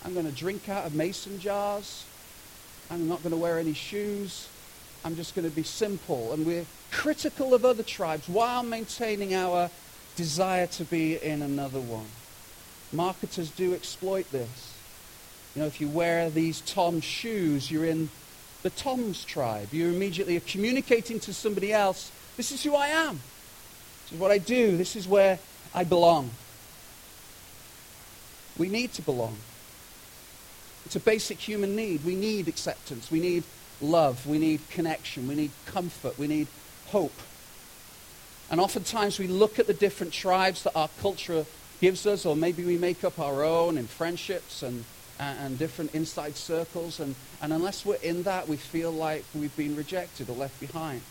I'm 0.05 0.15
going 0.15 0.27
to 0.27 0.33
drink 0.33 0.69
out 0.69 0.87
of 0.87 0.95
mason 0.95 1.39
jars. 1.39 2.05
I'm 2.91 3.09
not 3.09 3.23
going 3.23 3.33
to 3.33 3.37
wear 3.37 3.59
any 3.59 3.75
shoes. 3.75 4.49
I'm 5.05 5.15
just 5.15 5.35
going 5.35 5.49
to 5.49 5.55
be 5.55 5.63
simple. 5.63 6.33
And 6.33 6.47
we're 6.47 6.67
critical 6.91 7.53
of 7.53 7.65
other 7.65 7.83
tribes 7.83 8.29
while 8.29 8.63
maintaining 8.63 9.35
our 9.35 9.71
desire 10.17 10.67
to 10.69 10.85
be 10.85 11.17
in 11.17 11.43
another 11.43 11.81
one. 11.81 12.07
Marketers 12.93 13.51
do 13.51 13.75
exploit 13.75 14.31
this. 14.33 14.75
You 15.55 15.63
know, 15.63 15.67
if 15.67 15.81
you 15.81 15.89
wear 15.89 16.31
these 16.31 16.61
Tom 16.63 17.01
shoes, 17.01 17.71
you're 17.71 17.85
in 17.85 18.11
the 18.63 18.71
Tom's 18.71 19.25
tribe. 19.25 19.69
You're 19.73 19.91
immediately 19.91 20.39
communicating 20.41 21.21
to 21.21 21.33
somebody 21.33 21.73
else, 21.73 22.11
this 22.37 22.53
is 22.53 22.63
who 22.63 22.75
I 22.75 22.89
am. 22.89 23.21
This 24.05 24.13
is 24.13 24.19
what 24.19 24.31
I 24.31 24.39
do. 24.39 24.77
This 24.77 24.95
is 24.95 25.09
where 25.09 25.39
I 25.75 25.85
belong. 25.85 26.31
We 28.57 28.69
need 28.69 28.93
to 28.95 29.03
belong. 29.03 29.37
It's 30.87 30.97
a 30.97 31.01
basic 31.01 31.39
human 31.39 31.77
need. 31.77 32.05
We 32.05 32.15
need 32.15 32.49
acceptance. 32.49 33.11
We 33.11 33.21
need 33.21 33.43
love. 33.81 34.27
We 34.27 34.39
need 34.39 34.61
connection. 34.71 35.29
We 35.29 35.35
need 35.35 35.51
comfort. 35.67 36.17
We 36.19 36.29
need 36.29 36.47
hope. 36.87 37.13
And 38.51 38.61
oftentimes 38.61 39.19
we 39.19 39.27
look 39.27 39.59
at 39.59 39.67
the 39.67 39.75
different 39.75 40.13
tribes 40.13 40.63
that 40.63 40.75
our 40.77 40.89
culture 41.01 41.45
gives 41.81 42.07
us, 42.07 42.27
or 42.27 42.37
maybe 42.37 42.65
we 42.65 42.77
make 42.77 43.05
up 43.05 43.19
our 43.19 43.45
own 43.45 43.79
in 43.79 43.87
friendships 43.87 44.63
and, 44.63 44.85
and 45.19 45.59
different 45.59 45.95
inside 45.95 46.37
circles. 46.37 47.01
And, 47.01 47.15
and 47.41 47.53
unless 47.53 47.85
we're 47.85 47.97
in 47.97 48.25
that, 48.25 48.49
we 48.49 48.57
feel 48.57 48.91
like 48.91 49.25
we've 49.35 49.57
been 49.57 49.77
rejected 49.77 50.29
or 50.29 50.37
left 50.37 50.59
behind. 50.61 51.03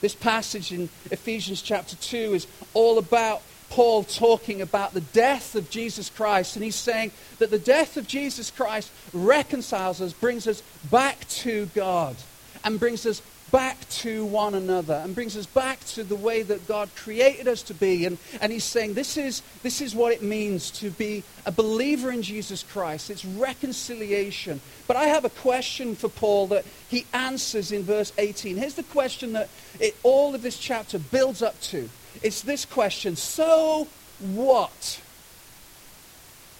This 0.00 0.14
passage 0.14 0.72
in 0.72 0.88
Ephesians 1.10 1.62
chapter 1.62 1.94
2 1.96 2.34
is 2.34 2.46
all 2.74 2.98
about 2.98 3.42
Paul 3.70 4.04
talking 4.04 4.60
about 4.60 4.92
the 4.92 5.00
death 5.00 5.54
of 5.54 5.70
Jesus 5.70 6.10
Christ. 6.10 6.56
And 6.56 6.64
he's 6.64 6.76
saying 6.76 7.12
that 7.38 7.50
the 7.50 7.58
death 7.58 7.96
of 7.96 8.06
Jesus 8.06 8.50
Christ 8.50 8.90
reconciles 9.12 10.00
us, 10.02 10.12
brings 10.12 10.46
us 10.46 10.62
back 10.90 11.26
to 11.28 11.66
God, 11.74 12.16
and 12.64 12.78
brings 12.78 13.06
us 13.06 13.22
back 13.52 13.88
to 13.90 14.24
one 14.24 14.54
another 14.54 14.94
and 15.04 15.14
brings 15.14 15.36
us 15.36 15.44
back 15.46 15.78
to 15.84 16.02
the 16.02 16.16
way 16.16 16.42
that 16.42 16.66
God 16.66 16.88
created 16.96 17.46
us 17.46 17.62
to 17.64 17.74
be. 17.74 18.06
And, 18.06 18.16
and 18.40 18.50
he's 18.50 18.64
saying 18.64 18.94
this 18.94 19.16
is, 19.16 19.42
this 19.62 19.80
is 19.82 19.94
what 19.94 20.12
it 20.12 20.22
means 20.22 20.70
to 20.72 20.90
be 20.90 21.22
a 21.44 21.52
believer 21.52 22.10
in 22.10 22.22
Jesus 22.22 22.62
Christ. 22.62 23.10
It's 23.10 23.24
reconciliation. 23.24 24.60
But 24.88 24.96
I 24.96 25.04
have 25.04 25.26
a 25.26 25.30
question 25.30 25.94
for 25.94 26.08
Paul 26.08 26.46
that 26.48 26.64
he 26.88 27.06
answers 27.12 27.70
in 27.70 27.82
verse 27.82 28.12
18. 28.16 28.56
Here's 28.56 28.74
the 28.74 28.82
question 28.82 29.34
that 29.34 29.50
it, 29.78 29.96
all 30.02 30.34
of 30.34 30.42
this 30.42 30.58
chapter 30.58 30.98
builds 30.98 31.42
up 31.42 31.60
to. 31.60 31.88
It's 32.22 32.40
this 32.40 32.64
question 32.64 33.16
So 33.16 33.86
what? 34.18 35.00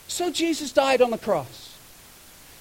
So 0.08 0.30
Jesus 0.30 0.72
died 0.72 1.00
on 1.00 1.10
the 1.10 1.18
cross. 1.18 1.71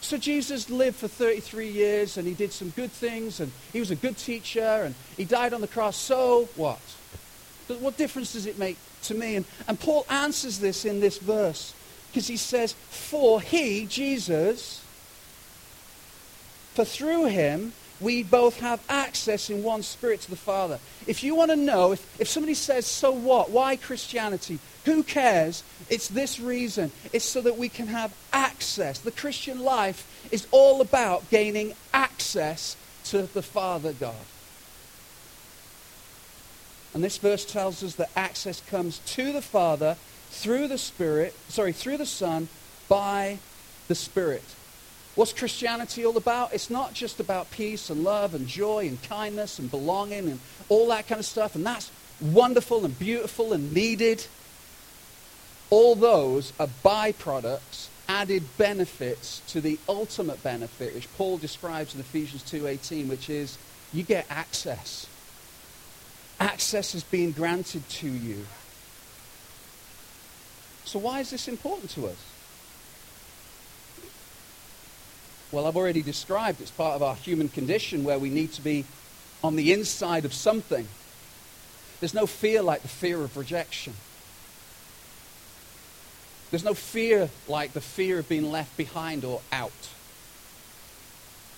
So 0.02 0.18
Jesus 0.18 0.70
lived 0.70 0.98
for 0.98 1.08
33 1.08 1.70
years 1.70 2.18
and 2.18 2.28
he 2.28 2.34
did 2.34 2.52
some 2.52 2.70
good 2.72 2.92
things 2.92 3.40
and 3.40 3.52
he 3.72 3.80
was 3.80 3.92
a 3.92 3.96
good 3.96 4.18
teacher 4.18 4.84
and 4.84 4.96
he 5.16 5.24
died 5.26 5.54
on 5.54 5.62
the 5.62 5.68
cross. 5.68 5.96
So 5.96 6.50
what? 6.56 6.80
What 7.80 7.98
difference 7.98 8.34
does 8.34 8.48
it 8.48 8.60
make 8.60 8.78
to 9.04 9.14
me? 9.14 9.36
And, 9.36 9.46
and 9.68 9.80
Paul 9.80 10.06
answers 10.10 10.60
this 10.60 10.86
in 10.86 11.00
this 11.00 11.20
verse 11.20 11.74
because 12.10 12.28
he 12.28 12.36
says, 12.36 12.74
For 12.74 13.40
he, 13.40 13.86
Jesus, 13.86 14.84
for 16.74 16.84
through 16.84 17.26
him 17.26 17.74
we 18.02 18.24
both 18.24 18.60
have 18.60 18.84
access 18.90 19.50
in 19.50 19.64
one 19.64 19.84
spirit 19.84 20.22
to 20.22 20.30
the 20.30 20.36
Father. 20.36 20.80
If 21.06 21.24
you 21.24 21.36
want 21.36 21.52
to 21.52 21.56
know, 21.56 21.92
if, 21.92 22.20
if 22.20 22.28
somebody 22.28 22.56
says, 22.56 22.86
so 22.88 23.12
what? 23.12 23.52
Why 23.52 23.76
Christianity? 23.76 24.60
Who 24.86 25.04
cares? 25.04 25.64
It's 25.90 26.08
this 26.08 26.40
reason. 26.40 26.92
It's 27.14 27.26
so 27.26 27.42
that 27.42 27.58
we 27.58 27.70
can 27.70 27.88
have 27.88 28.14
access. 28.34 29.00
The 29.00 29.12
Christian 29.12 29.60
life 29.60 30.28
is 30.32 30.48
all 30.52 30.82
about 30.82 31.30
gaining 31.30 31.76
access 31.94 32.76
to 33.06 33.24
the 33.24 33.44
Father 33.44 33.94
God. 33.94 34.16
And 36.94 37.04
this 37.04 37.18
verse 37.18 37.46
tells 37.46 37.84
us 37.84 37.96
that 37.96 38.10
access 38.16 38.60
comes 38.62 39.00
to 39.00 39.32
the 39.32 39.42
Father 39.42 39.96
through 40.32 40.68
the 40.68 40.78
Spirit, 40.78 41.36
sorry, 41.50 41.72
through 41.72 41.98
the 41.98 42.06
Son 42.06 42.50
by 42.90 43.38
the 43.88 43.96
Spirit. 43.96 44.44
What's 45.16 45.34
Christianity 45.34 46.06
all 46.06 46.16
about? 46.16 46.54
It's 46.54 46.70
not 46.70 46.94
just 46.94 47.20
about 47.20 47.52
peace 47.52 47.90
and 47.90 48.04
love 48.04 48.34
and 48.34 48.48
joy 48.48 48.88
and 48.88 49.02
kindness 49.04 49.60
and 49.60 49.70
belonging 49.70 50.30
and 50.30 50.40
all 50.70 50.88
that 50.88 51.08
kind 51.08 51.20
of 51.20 51.26
stuff. 51.26 51.56
And 51.56 51.66
that's 51.66 51.92
wonderful 52.22 52.86
and 52.86 52.98
beautiful 52.98 53.52
and 53.52 53.74
needed. 53.74 54.26
All 55.70 55.96
those 55.96 56.54
are 56.60 56.70
byproducts, 56.84 57.88
added 58.08 58.44
benefits 58.58 59.42
to 59.48 59.60
the 59.60 59.80
ultimate 59.90 60.42
benefit, 60.44 60.94
which 60.94 61.14
Paul 61.18 61.38
describes 61.38 61.94
in 61.94 62.00
Ephesians 62.00 62.44
2.18, 62.44 63.10
which 63.10 63.30
is 63.30 63.58
you 63.92 64.04
get 64.04 64.26
access. 64.30 65.08
Access 66.40 66.96
is 66.96 67.04
being 67.04 67.32
granted 67.32 67.88
to 67.90 68.08
you. 68.08 68.46
So 70.86 71.00
why 71.00 71.20
is 71.20 71.30
this 71.30 71.48
important 71.48 71.92
to 71.92 72.08
us? 72.08 72.31
Well, 75.52 75.68
I've 75.68 75.76
already 75.76 76.02
described 76.02 76.62
it's 76.62 76.72
part 76.72 76.96
of 76.96 77.04
our 77.04 77.16
human 77.16 77.50
condition 77.50 78.04
where 78.04 78.18
we 78.18 78.30
need 78.30 78.54
to 78.54 78.62
be 78.62 78.86
on 79.44 79.56
the 79.56 79.74
inside 79.74 80.24
of 80.24 80.34
something. 80.34 80.88
There's 82.00 82.14
no 82.14 82.26
fear 82.26 82.62
like 82.62 82.82
the 82.82 82.88
fear 82.88 83.22
of 83.22 83.36
rejection. 83.36 83.94
There's 86.52 86.64
no 86.64 86.74
fear 86.74 87.30
like 87.48 87.74
the 87.74 87.82
fear 87.82 88.20
of 88.20 88.30
being 88.30 88.50
left 88.52 88.76
behind 88.78 89.26
or 89.26 89.42
out. 89.52 89.72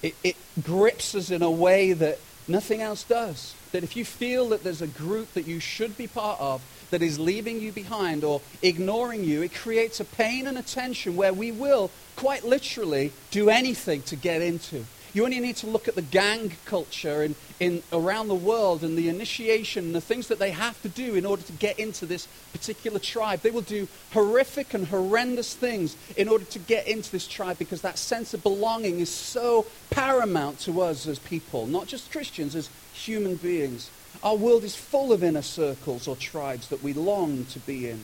It, 0.01 0.15
it 0.23 0.35
grips 0.61 1.15
us 1.15 1.31
in 1.31 1.41
a 1.41 1.51
way 1.51 1.93
that 1.93 2.19
nothing 2.47 2.81
else 2.81 3.03
does. 3.03 3.55
That 3.71 3.83
if 3.83 3.95
you 3.95 4.05
feel 4.05 4.49
that 4.49 4.63
there's 4.63 4.81
a 4.81 4.87
group 4.87 5.33
that 5.33 5.47
you 5.47 5.59
should 5.59 5.97
be 5.97 6.07
part 6.07 6.39
of 6.39 6.61
that 6.93 7.01
is 7.01 7.17
leaving 7.17 7.59
you 7.59 7.71
behind 7.71 8.23
or 8.23 8.39
ignoring 8.61 9.23
you, 9.23 9.41
it 9.41 9.51
creates 9.51 9.99
a 9.99 10.05
pain 10.05 10.45
and 10.45 10.59
a 10.59 10.61
tension 10.61 11.15
where 11.15 11.33
we 11.33 11.51
will 11.51 11.89
quite 12.15 12.43
literally 12.43 13.11
do 13.31 13.49
anything 13.49 14.03
to 14.03 14.15
get 14.15 14.43
into. 14.43 14.85
You 15.11 15.23
only 15.25 15.39
need 15.39 15.55
to 15.57 15.67
look 15.67 15.87
at 15.87 15.95
the 15.95 16.03
gang 16.03 16.53
culture 16.65 17.23
in, 17.23 17.35
in, 17.59 17.81
around 17.91 18.27
the 18.27 18.35
world 18.35 18.83
and 18.83 18.95
the 18.95 19.09
initiation 19.09 19.85
and 19.85 19.95
the 19.95 20.01
things 20.01 20.27
that 20.27 20.37
they 20.37 20.51
have 20.51 20.79
to 20.83 20.89
do 20.89 21.15
in 21.15 21.25
order 21.25 21.41
to 21.41 21.51
get 21.53 21.79
into 21.79 22.05
this 22.05 22.27
particular 22.51 22.99
tribe. 22.99 23.41
They 23.41 23.49
will 23.49 23.61
do 23.61 23.87
horrific 24.11 24.75
and 24.75 24.87
horrendous 24.87 25.55
things 25.55 25.97
in 26.15 26.27
order 26.27 26.45
to 26.45 26.59
get 26.59 26.87
into 26.87 27.11
this 27.11 27.27
tribe 27.27 27.57
because 27.57 27.81
that 27.81 27.97
sense 27.97 28.35
of 28.35 28.43
belonging 28.43 28.99
is 28.99 29.09
so 29.09 29.65
paramount 29.89 30.59
to 30.61 30.81
us 30.81 31.07
as 31.07 31.17
people, 31.17 31.65
not 31.65 31.87
just 31.87 32.11
Christians, 32.11 32.55
as 32.55 32.69
human 32.93 33.35
beings. 33.37 33.89
Our 34.21 34.35
world 34.35 34.63
is 34.63 34.75
full 34.75 35.11
of 35.11 35.23
inner 35.23 35.41
circles 35.41 36.07
or 36.07 36.15
tribes 36.15 36.67
that 36.69 36.83
we 36.83 36.93
long 36.93 37.45
to 37.45 37.59
be 37.59 37.89
in. 37.89 38.01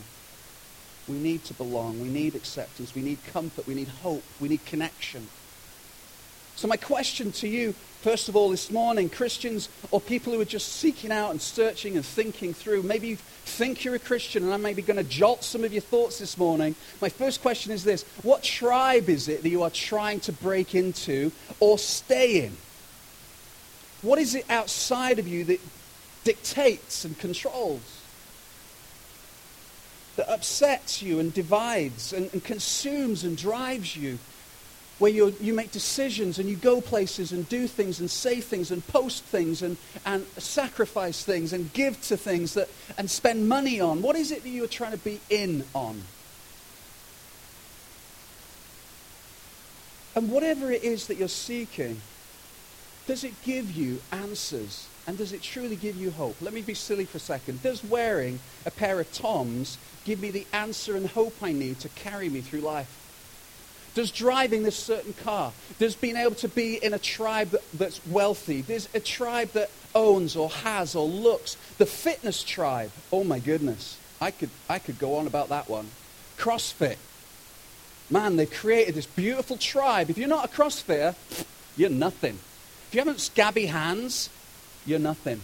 We 1.08 1.18
need 1.18 1.44
to 1.46 1.54
belong. 1.54 2.02
We 2.02 2.08
need 2.08 2.36
acceptance. 2.36 2.94
We 2.94 3.02
need 3.02 3.20
comfort. 3.28 3.68
We 3.68 3.74
need 3.74 3.88
hope. 3.88 4.24
We 4.40 4.50
need 4.50 4.66
connection. 4.66 5.28
So, 6.56 6.68
my 6.68 6.78
question 6.78 7.32
to 7.34 7.48
you, 7.48 7.74
first 8.02 8.28
of 8.28 8.36
all, 8.36 8.50
this 8.50 8.70
morning, 8.70 9.10
Christians 9.10 9.70
or 9.92 10.02
people 10.02 10.34
who 10.34 10.42
are 10.42 10.46
just 10.46 10.74
seeking 10.74 11.12
out 11.12 11.32
and 11.32 11.42
searching 11.42 11.96
and 11.96 12.06
thinking 12.06 12.54
through, 12.54 12.84
maybe 12.84 13.08
you 13.08 13.16
think 13.16 13.86
you're 13.86 13.96
a 13.96 14.00
Christian, 14.00 14.44
and 14.44 14.54
I'm 14.54 14.62
maybe 14.62 14.82
going 14.82 14.98
to 14.98 15.04
jolt 15.04 15.44
some 15.44 15.64
of 15.64 15.72
your 15.72 15.82
thoughts 15.82 16.20
this 16.20 16.38
morning. 16.38 16.76
My 17.02 17.10
first 17.10 17.42
question 17.42 17.72
is 17.72 17.86
this 17.86 18.04
What 18.24 18.44
tribe 18.44 19.10
is 19.10 19.30
it 19.30 19.42
that 19.42 19.50
you 19.50 19.64
are 19.64 19.70
trying 19.70 20.20
to 20.22 20.34
break 20.34 20.76
into 20.76 21.32
or 21.60 21.80
stay 21.80 22.44
in? 22.44 22.58
What 24.02 24.20
is 24.20 24.36
it 24.36 24.46
outside 24.50 25.18
of 25.18 25.28
you 25.28 25.46
that 25.46 25.60
dictates 26.24 27.06
and 27.06 27.18
controls? 27.18 28.00
that 30.20 30.30
upsets 30.30 31.02
you 31.02 31.18
and 31.22 31.34
divides 31.34 32.12
and, 32.12 32.30
and 32.34 32.44
consumes 32.44 33.24
and 33.24 33.38
drives 33.38 33.96
you, 33.96 34.20
where 34.98 35.10
you 35.10 35.34
you 35.40 35.54
make 35.54 35.72
decisions 35.72 36.40
and 36.40 36.50
you 36.50 36.58
go 36.58 36.82
places 36.82 37.32
and 37.32 37.48
do 37.48 37.68
things 37.68 38.02
and 38.02 38.12
say 38.12 38.42
things 38.42 38.70
and 38.70 38.86
post 38.88 39.24
things 39.24 39.62
and, 39.62 39.78
and 40.06 40.26
sacrifice 40.38 41.24
things 41.24 41.54
and 41.54 41.72
give 41.72 42.02
to 42.02 42.18
things 42.18 42.56
that, 42.56 42.68
and 42.98 43.10
spend 43.10 43.48
money 43.48 43.80
on? 43.80 44.02
What 44.02 44.18
is 44.18 44.34
it 44.34 44.44
that 44.44 44.50
you 44.50 44.66
are 44.66 44.68
trying 44.68 44.92
to 44.92 44.98
be 44.98 45.22
in 45.30 45.64
on? 45.74 46.02
And 50.16 50.30
whatever 50.30 50.70
it 50.70 50.84
is 50.84 51.08
that 51.08 51.16
you're 51.16 51.30
seeking, 51.30 52.02
does 53.08 53.24
it 53.24 53.42
give 53.46 53.72
you 53.72 54.02
answers 54.12 54.90
and 55.10 55.18
does 55.18 55.34
it 55.34 55.42
truly 55.42 55.76
give 55.76 55.96
you 55.96 56.12
hope? 56.12 56.36
Let 56.40 56.54
me 56.54 56.62
be 56.62 56.76
silly 56.76 57.04
for 57.04 57.18
a 57.18 57.20
second. 57.20 57.64
Does 57.64 57.84
wearing 57.84 58.40
a 58.68 58.70
pair 58.70 59.00
of 59.00 59.12
Toms 59.12 59.80
give 60.06 60.22
me 60.22 60.30
the 60.30 60.46
answer 60.54 60.96
and 60.96 61.08
hope 61.08 61.34
I 61.42 61.52
need 61.52 61.80
to 61.80 61.90
carry 61.90 62.30
me 62.30 62.42
through 62.42 62.60
life? 62.60 62.96
Does 63.96 64.12
driving 64.12 64.62
this 64.62 64.76
certain 64.76 65.14
car, 65.14 65.52
does 65.80 65.96
being 65.96 66.16
able 66.16 66.36
to 66.36 66.48
be 66.48 66.76
in 66.76 66.94
a 66.94 67.00
tribe 67.00 67.50
that, 67.50 67.64
that's 67.74 68.06
wealthy, 68.06 68.62
there's 68.62 68.88
a 68.94 69.00
tribe 69.00 69.50
that 69.54 69.72
owns 69.96 70.36
or 70.36 70.48
has 70.48 70.94
or 70.94 71.08
looks, 71.08 71.58
the 71.80 71.88
fitness 71.88 72.44
tribe, 72.44 72.92
oh 73.12 73.24
my 73.24 73.40
goodness, 73.40 73.98
I 74.22 74.30
could, 74.30 74.52
I 74.70 74.78
could 74.78 75.00
go 75.00 75.16
on 75.16 75.26
about 75.26 75.50
that 75.50 75.68
one. 75.68 75.90
CrossFit. 76.38 76.98
Man, 78.12 78.36
they've 78.36 78.54
created 78.54 78.94
this 78.94 79.08
beautiful 79.08 79.58
tribe. 79.58 80.12
If 80.12 80.20
you're 80.20 80.28
not 80.28 80.46
a 80.46 80.50
CrossFitter, 80.50 81.16
you're 81.76 81.90
nothing. 81.90 82.38
If 82.88 82.90
you 82.94 83.02
haven't 83.02 83.22
scabby 83.22 83.66
hands, 83.66 84.30
you're 84.86 85.00
nothing. 85.00 85.42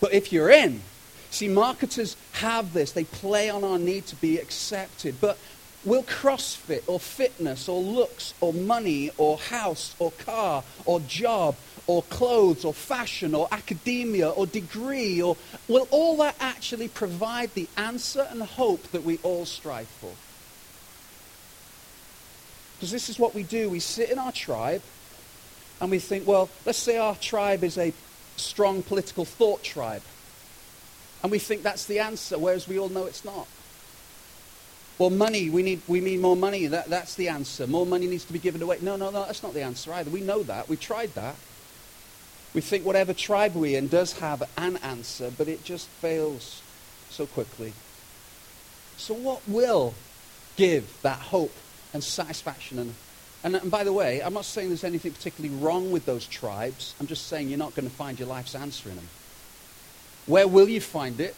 But 0.00 0.12
if 0.12 0.32
you're 0.32 0.50
in, 0.50 0.82
see, 1.30 1.48
marketers 1.48 2.16
have 2.32 2.72
this. 2.72 2.92
They 2.92 3.04
play 3.04 3.50
on 3.50 3.64
our 3.64 3.78
need 3.78 4.06
to 4.06 4.16
be 4.16 4.38
accepted. 4.38 5.20
But 5.20 5.38
will 5.84 6.02
CrossFit 6.02 6.82
or 6.86 7.00
fitness 7.00 7.68
or 7.68 7.80
looks 7.80 8.34
or 8.40 8.52
money 8.52 9.10
or 9.16 9.38
house 9.38 9.94
or 9.98 10.10
car 10.12 10.62
or 10.84 11.00
job 11.00 11.56
or 11.86 12.02
clothes 12.04 12.64
or 12.64 12.74
fashion 12.74 13.34
or 13.34 13.48
academia 13.50 14.28
or 14.28 14.46
degree 14.46 15.22
or 15.22 15.36
will 15.68 15.88
all 15.90 16.16
that 16.18 16.36
actually 16.38 16.88
provide 16.88 17.52
the 17.54 17.68
answer 17.76 18.26
and 18.30 18.42
hope 18.42 18.82
that 18.92 19.02
we 19.02 19.18
all 19.22 19.46
strive 19.46 19.88
for? 19.88 20.12
Because 22.76 22.90
this 22.90 23.08
is 23.08 23.18
what 23.18 23.34
we 23.34 23.42
do. 23.42 23.68
We 23.68 23.80
sit 23.80 24.10
in 24.10 24.18
our 24.18 24.32
tribe 24.32 24.82
and 25.80 25.90
we 25.90 25.98
think, 25.98 26.26
well, 26.26 26.48
let's 26.66 26.78
say 26.78 26.98
our 26.98 27.14
tribe 27.16 27.64
is 27.64 27.78
a 27.78 27.92
strong 28.40 28.82
political 28.82 29.24
thought 29.24 29.62
tribe. 29.62 30.02
And 31.22 31.30
we 31.30 31.38
think 31.38 31.62
that's 31.62 31.86
the 31.86 31.98
answer, 31.98 32.38
whereas 32.38 32.66
we 32.66 32.78
all 32.78 32.88
know 32.88 33.04
it's 33.04 33.24
not. 33.24 33.46
Well, 34.98 35.10
money, 35.10 35.48
we 35.48 35.62
need, 35.62 35.80
we 35.88 36.00
need 36.00 36.20
more 36.20 36.36
money. 36.36 36.66
That, 36.66 36.88
that's 36.88 37.14
the 37.14 37.28
answer. 37.28 37.66
More 37.66 37.86
money 37.86 38.06
needs 38.06 38.24
to 38.26 38.32
be 38.32 38.38
given 38.38 38.62
away. 38.62 38.78
No, 38.82 38.96
no, 38.96 39.10
no, 39.10 39.24
that's 39.24 39.42
not 39.42 39.54
the 39.54 39.62
answer 39.62 39.92
either. 39.92 40.10
We 40.10 40.20
know 40.20 40.42
that. 40.42 40.68
We've 40.68 40.80
tried 40.80 41.14
that. 41.14 41.36
We 42.52 42.60
think 42.60 42.84
whatever 42.84 43.14
tribe 43.14 43.54
we're 43.54 43.78
in 43.78 43.88
does 43.88 44.18
have 44.18 44.42
an 44.58 44.76
answer, 44.78 45.30
but 45.36 45.48
it 45.48 45.64
just 45.64 45.88
fails 45.88 46.62
so 47.08 47.26
quickly. 47.26 47.72
So, 48.96 49.14
what 49.14 49.40
will 49.48 49.94
give 50.56 51.00
that 51.02 51.18
hope 51.18 51.54
and 51.94 52.04
satisfaction? 52.04 52.78
And, 52.78 52.94
and, 53.42 53.56
and 53.56 53.70
by 53.70 53.84
the 53.84 53.92
way, 53.92 54.22
I'm 54.22 54.34
not 54.34 54.44
saying 54.44 54.68
there's 54.68 54.84
anything 54.84 55.12
particularly 55.12 55.54
wrong 55.56 55.90
with 55.90 56.04
those 56.04 56.26
tribes. 56.26 56.94
I'm 57.00 57.06
just 57.06 57.26
saying 57.26 57.48
you're 57.48 57.58
not 57.58 57.74
going 57.74 57.88
to 57.88 57.94
find 57.94 58.18
your 58.18 58.28
life's 58.28 58.54
answer 58.54 58.88
in 58.90 58.96
them. 58.96 59.08
Where 60.26 60.46
will 60.46 60.68
you 60.68 60.80
find 60.80 61.18
it? 61.20 61.34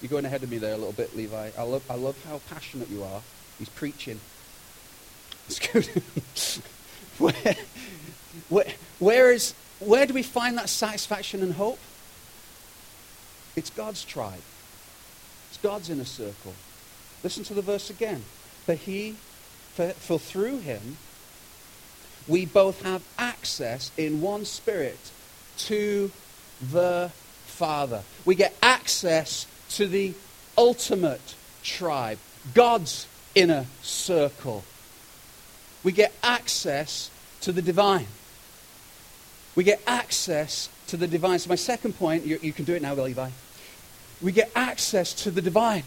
You're 0.00 0.10
going 0.10 0.24
ahead 0.24 0.42
of 0.42 0.50
me 0.50 0.58
there 0.58 0.74
a 0.74 0.76
little 0.76 0.92
bit, 0.92 1.16
Levi. 1.16 1.50
I 1.56 1.62
love, 1.62 1.82
I 1.90 1.94
love 1.94 2.22
how 2.24 2.40
passionate 2.48 2.90
you 2.90 3.02
are. 3.02 3.22
He's 3.58 3.68
preaching. 3.68 4.20
It's 5.46 5.58
good. 5.58 5.86
where, 7.18 7.56
where, 8.48 8.66
where, 8.98 9.30
is, 9.30 9.52
where 9.78 10.06
do 10.06 10.14
we 10.14 10.22
find 10.22 10.56
that 10.56 10.70
satisfaction 10.70 11.42
and 11.42 11.52
hope? 11.52 11.78
It's 13.54 13.68
God's 13.68 14.06
tribe. 14.06 14.40
It's 15.50 15.58
God's 15.58 15.90
inner 15.90 16.06
circle. 16.06 16.54
Listen 17.22 17.44
to 17.44 17.52
the 17.52 17.60
verse 17.60 17.90
again. 17.90 18.24
For 18.64 18.72
he, 18.72 19.16
for, 19.74 19.90
for 19.90 20.18
through 20.18 20.58
him, 20.58 20.96
we 22.26 22.46
both 22.46 22.82
have 22.82 23.02
access 23.18 23.90
in 23.96 24.20
one 24.20 24.44
spirit 24.44 24.98
to 25.58 26.10
the 26.60 27.10
Father. 27.46 28.02
We 28.24 28.34
get 28.34 28.56
access 28.62 29.46
to 29.70 29.86
the 29.86 30.14
ultimate 30.56 31.34
tribe, 31.62 32.18
God's 32.54 33.06
inner 33.34 33.66
circle. 33.82 34.64
We 35.82 35.92
get 35.92 36.12
access 36.22 37.10
to 37.42 37.52
the 37.52 37.62
divine. 37.62 38.06
We 39.54 39.64
get 39.64 39.82
access 39.86 40.68
to 40.88 40.96
the 40.96 41.06
divine. 41.06 41.38
So, 41.38 41.48
my 41.48 41.54
second 41.56 41.98
point, 41.98 42.24
you, 42.24 42.38
you 42.42 42.52
can 42.52 42.64
do 42.64 42.74
it 42.74 42.82
now, 42.82 42.94
Levi. 42.94 43.30
We 44.22 44.32
get 44.32 44.50
access 44.54 45.12
to 45.24 45.30
the 45.30 45.42
divine. 45.42 45.84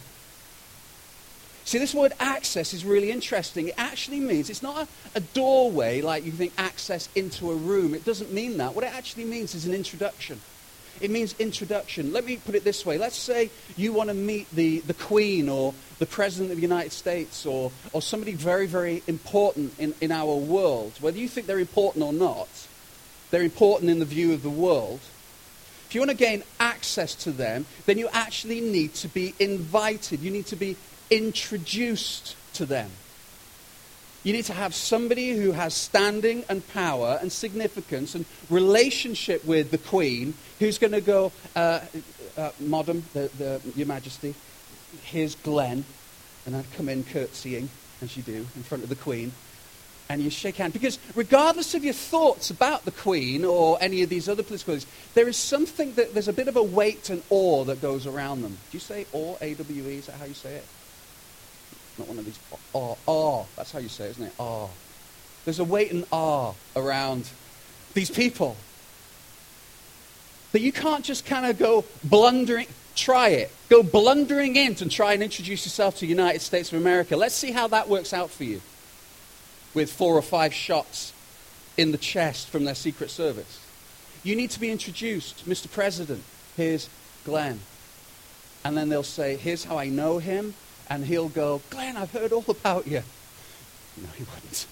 See, 1.68 1.80
this 1.80 1.94
word 1.94 2.14
access 2.22 2.74
is 2.74 2.86
really 2.86 3.12
interesting. 3.12 3.68
It 3.68 3.74
actually 3.78 4.22
means 4.22 4.50
it's 4.50 4.64
not 4.64 4.88
a, 4.88 5.18
a, 5.18 5.20
doorway 5.20 6.00
like 6.00 6.24
you 6.24 6.32
think 6.32 6.54
access 6.58 7.10
into 7.14 7.52
a 7.52 7.56
room. 7.56 7.94
It 7.94 8.06
doesn't 8.06 8.32
mean 8.32 8.56
that. 8.60 8.74
What 8.74 8.86
it 8.86 8.96
actually 8.96 9.26
means 9.26 9.54
is 9.54 9.66
an 9.66 9.74
introduction. 9.74 10.40
It 11.02 11.12
means 11.12 11.36
introduction. 11.40 12.14
Let 12.14 12.24
me 12.24 12.38
put 12.38 12.56
it 12.56 12.64
this 12.64 12.86
way. 12.86 12.98
Let's 12.98 13.18
say 13.18 13.50
you 13.76 13.92
want 13.92 14.08
to 14.08 14.14
meet 14.14 14.50
the, 14.52 14.80
the 14.80 14.94
Queen 14.94 15.50
or 15.50 15.74
the 16.00 16.06
President 16.06 16.52
of 16.52 16.56
the 16.56 16.62
United 16.62 16.94
States 16.94 17.46
or, 17.46 17.74
or 17.92 18.02
somebody 18.02 18.32
very, 18.32 18.66
very 18.66 19.04
important 19.06 19.78
in, 19.78 19.94
in 20.00 20.14
our 20.14 20.38
world. 20.38 20.94
Whether 21.02 21.18
you 21.18 21.28
think 21.28 21.48
they're 21.48 21.60
important 21.60 22.06
or 22.06 22.14
not, 22.14 22.48
they're 23.30 23.44
important 23.44 23.92
in 23.92 24.00
the 24.00 24.06
view 24.06 24.32
of 24.32 24.42
the 24.42 24.50
world. 24.50 25.02
If 25.88 25.96
you 25.96 26.00
want 26.00 26.12
to 26.12 26.18
gain 26.18 26.44
access 26.62 27.14
to 27.16 27.32
them, 27.32 27.66
then 27.86 27.98
you 27.98 28.08
actually 28.14 28.62
need 28.62 28.94
to 28.96 29.10
be 29.10 29.34
invited. 29.38 30.22
You 30.22 30.32
need 30.32 30.46
to 30.46 30.56
be 30.56 30.78
introduced 31.10 32.36
to 32.54 32.66
them. 32.66 32.92
You 34.24 34.34
need 34.34 34.46
to 34.46 34.54
have 34.54 34.76
somebody 34.76 35.38
who 35.38 35.54
has 35.54 35.74
standing 35.74 36.44
and 36.50 36.68
power 36.70 37.18
and 37.22 37.32
significance 37.32 38.14
and 38.14 38.26
relationship 38.50 39.46
with 39.46 39.72
the 39.72 39.78
Queen 39.78 40.34
who's 40.60 40.78
going 40.78 40.92
to 40.92 41.00
go, 41.00 41.32
uh, 41.56 41.80
uh, 42.38 42.52
Madam, 42.60 43.06
the, 43.14 43.30
the, 43.38 43.62
Your 43.76 43.88
Majesty, 43.88 44.36
here's 45.04 45.36
Glenn. 45.36 45.86
And 46.46 46.56
I'd 46.56 46.72
come 46.74 46.90
in 46.90 47.04
curtsying, 47.04 47.70
as 48.02 48.18
you 48.18 48.24
do, 48.24 48.46
in 48.56 48.64
front 48.64 48.84
of 48.84 48.90
the 48.90 48.96
Queen. 48.96 49.32
And 50.10 50.22
you 50.22 50.30
shake 50.30 50.56
hands. 50.56 50.74
Because 50.74 51.00
regardless 51.16 51.74
of 51.74 51.86
your 51.86 51.94
thoughts 51.94 52.50
about 52.50 52.86
the 52.86 52.92
Queen 52.92 53.46
or 53.46 53.78
any 53.80 54.04
of 54.04 54.10
these 54.10 54.28
other 54.28 54.44
political 54.44 54.74
leaders, 54.74 54.88
there 55.14 55.30
is 55.30 55.38
something 55.38 55.94
that 55.94 56.14
there's 56.14 56.28
a 56.28 56.34
bit 56.34 56.50
of 56.50 56.58
a 56.58 56.64
weight 56.64 57.10
and 57.10 57.24
awe 57.30 57.64
that 57.64 57.82
goes 57.82 58.06
around 58.06 58.42
them. 58.42 58.58
Do 58.72 58.78
you 58.78 58.82
say 58.82 59.06
awe, 59.14 59.38
A-W-E? 59.40 59.98
Is 59.98 60.08
that 60.08 60.16
how 60.16 60.26
you 60.26 60.34
say 60.34 60.56
it? 60.56 60.66
Not 61.98 62.08
one 62.08 62.20
of 62.20 62.26
these. 62.26 62.40
Awe. 62.52 62.58
Awe. 62.74 62.96
Ah, 63.08 63.42
ah, 63.42 63.46
that's 63.56 63.72
how 63.72 63.80
you 63.80 63.90
say 63.90 64.06
it, 64.06 64.12
isn't 64.12 64.26
it? 64.26 64.34
Ah. 64.40 64.68
There's 65.46 65.60
a 65.60 65.64
weight 65.64 65.92
and 65.92 66.06
ah, 66.12 66.50
awe 66.50 66.54
around 66.76 67.30
these 67.94 68.12
people. 68.12 68.58
That 70.52 70.62
you 70.62 70.72
can't 70.72 71.04
just 71.04 71.26
kind 71.26 71.46
of 71.46 71.58
go 71.58 71.86
blundering. 72.04 72.68
Try 72.96 73.30
it. 73.30 73.52
Go 73.70 73.84
blundering 73.84 74.56
in 74.56 74.76
and 74.82 74.92
try 74.92 75.14
and 75.14 75.22
introduce 75.22 75.66
yourself 75.66 75.96
to 75.96 76.02
the 76.02 76.08
United 76.08 76.42
States 76.42 76.72
of 76.72 76.80
America. 76.80 77.16
Let's 77.16 77.36
see 77.36 77.52
how 77.52 77.68
that 77.68 77.90
works 77.90 78.14
out 78.14 78.32
for 78.32 78.44
you. 78.44 78.62
With 79.74 79.92
four 79.92 80.16
or 80.16 80.22
five 80.22 80.54
shots 80.54 81.14
in 81.76 81.92
the 81.92 81.98
chest 81.98 82.50
from 82.50 82.64
their 82.66 82.76
Secret 82.76 83.12
Service. 83.12 83.64
You 84.24 84.36
need 84.36 84.50
to 84.52 84.60
be 84.60 84.72
introduced. 84.72 85.48
Mr. 85.48 85.72
President, 85.72 86.24
here's 86.56 86.90
Glenn. 87.24 87.60
And 88.64 88.76
then 88.76 88.90
they'll 88.90 89.04
say, 89.04 89.38
here's 89.38 89.64
how 89.64 89.78
I 89.78 89.90
know 89.90 90.18
him 90.18 90.56
and 90.90 91.06
he'll 91.06 91.30
go, 91.30 91.62
Glenn, 91.70 91.98
I've 91.98 92.12
heard 92.12 92.32
all 92.32 92.46
about 92.48 92.88
you. 92.88 93.04
No, 93.98 94.08
he 94.16 94.24
wouldn't. 94.24 94.68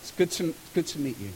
It's 0.00 0.12
good 0.16 0.30
to, 0.32 0.54
good 0.74 0.86
to 0.88 0.98
meet 0.98 1.18
you. 1.18 1.30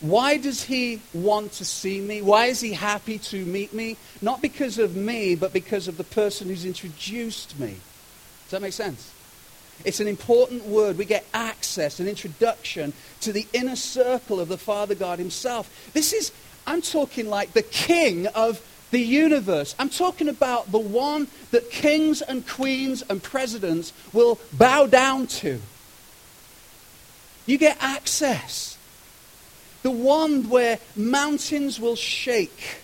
Why 0.00 0.36
does 0.36 0.64
he 0.64 1.00
want 1.14 1.52
to 1.52 1.64
see 1.64 2.00
me? 2.00 2.20
Why 2.20 2.46
is 2.46 2.60
he 2.60 2.72
happy 2.74 3.18
to 3.18 3.44
meet 3.44 3.72
me? 3.72 3.96
Not 4.20 4.42
because 4.42 4.78
of 4.78 4.94
me, 4.94 5.34
but 5.34 5.52
because 5.52 5.88
of 5.88 5.96
the 5.96 6.04
person 6.04 6.48
who's 6.48 6.66
introduced 6.66 7.58
me. 7.58 7.76
Does 8.44 8.50
that 8.50 8.62
make 8.62 8.74
sense? 8.74 9.12
It's 9.84 10.00
an 10.00 10.08
important 10.08 10.64
word. 10.64 10.98
We 10.98 11.04
get 11.04 11.24
access, 11.32 12.00
an 12.00 12.08
introduction 12.08 12.92
to 13.22 13.32
the 13.32 13.46
inner 13.52 13.76
circle 13.76 14.40
of 14.40 14.48
the 14.48 14.58
Father 14.58 14.94
God 14.94 15.18
himself. 15.18 15.90
This 15.92 16.12
is, 16.12 16.32
I'm 16.66 16.82
talking 16.82 17.28
like 17.28 17.52
the 17.52 17.62
king 17.62 18.26
of 18.28 18.60
the 18.96 19.02
universe. 19.02 19.74
I'm 19.78 19.90
talking 19.90 20.26
about 20.26 20.72
the 20.72 20.78
one 20.78 21.28
that 21.50 21.70
kings 21.70 22.22
and 22.22 22.48
queens 22.48 23.02
and 23.02 23.22
presidents 23.22 23.92
will 24.14 24.40
bow 24.54 24.86
down 24.86 25.26
to. 25.26 25.60
You 27.44 27.58
get 27.58 27.76
access. 27.78 28.78
The 29.82 29.90
one 29.90 30.48
where 30.48 30.78
mountains 30.96 31.78
will 31.78 31.94
shake, 31.94 32.78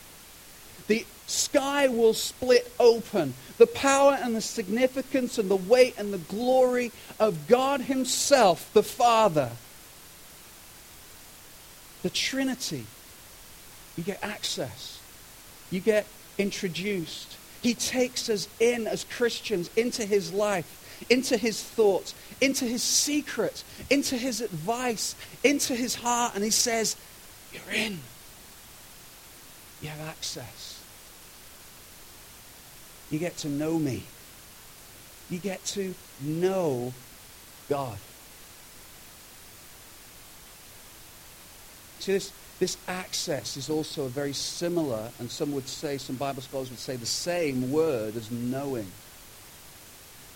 the 0.87 1.07
sky 1.27 1.89
will 1.89 2.13
split 2.13 2.71
open, 2.79 3.33
the 3.57 3.67
power 3.67 4.19
and 4.21 4.37
the 4.37 4.43
significance 4.43 5.39
and 5.39 5.51
the 5.51 5.57
weight 5.57 5.95
and 5.97 6.13
the 6.13 6.19
glory 6.19 6.93
of 7.19 7.49
God 7.49 7.81
Himself, 7.81 8.71
the 8.75 8.83
Father. 8.83 9.53
The 12.03 12.11
Trinity. 12.11 12.85
You 13.97 14.05
get 14.05 14.23
access 14.23 15.02
you 15.73 15.81
get 15.81 16.07
introduced. 16.39 17.37
He 17.63 17.75
takes 17.75 18.29
us 18.29 18.47
in 18.61 18.87
as 18.87 19.05
Christians 19.05 19.71
into 19.75 20.05
his 20.05 20.33
life, 20.33 21.07
into 21.09 21.37
his 21.37 21.63
thoughts, 21.63 22.15
into 22.41 22.67
his 22.67 22.83
secrets, 22.83 23.65
into 23.91 24.17
his 24.17 24.41
advice, 24.41 25.17
into 25.43 25.75
his 25.75 25.95
heart, 25.95 26.35
and 26.35 26.45
he 26.45 26.51
says, 26.51 26.97
You're 27.53 27.75
in. 27.75 27.99
You 29.81 29.89
have 29.89 30.09
access. 30.09 30.81
You 33.11 33.19
get 33.19 33.37
to 33.39 33.49
know 33.49 33.79
me. 33.79 34.05
You 35.31 35.39
get 35.39 35.65
to 35.67 35.95
know 36.21 36.93
God. 37.69 37.99
See, 42.01 42.13
this, 42.13 42.33
this 42.63 42.77
access 42.87 43.57
is 43.57 43.69
also 43.69 44.05
a 44.05 44.09
very 44.09 44.33
similar, 44.33 45.11
and 45.19 45.29
some 45.29 45.51
would 45.51 45.67
say, 45.67 45.99
some 45.99 46.15
Bible 46.15 46.43
scholars 46.43 46.71
would 46.71 46.79
say, 46.79 46.95
the 46.95 47.05
same 47.05 47.73
word 47.73 48.15
as 48.15 48.31
knowing. 48.31 48.87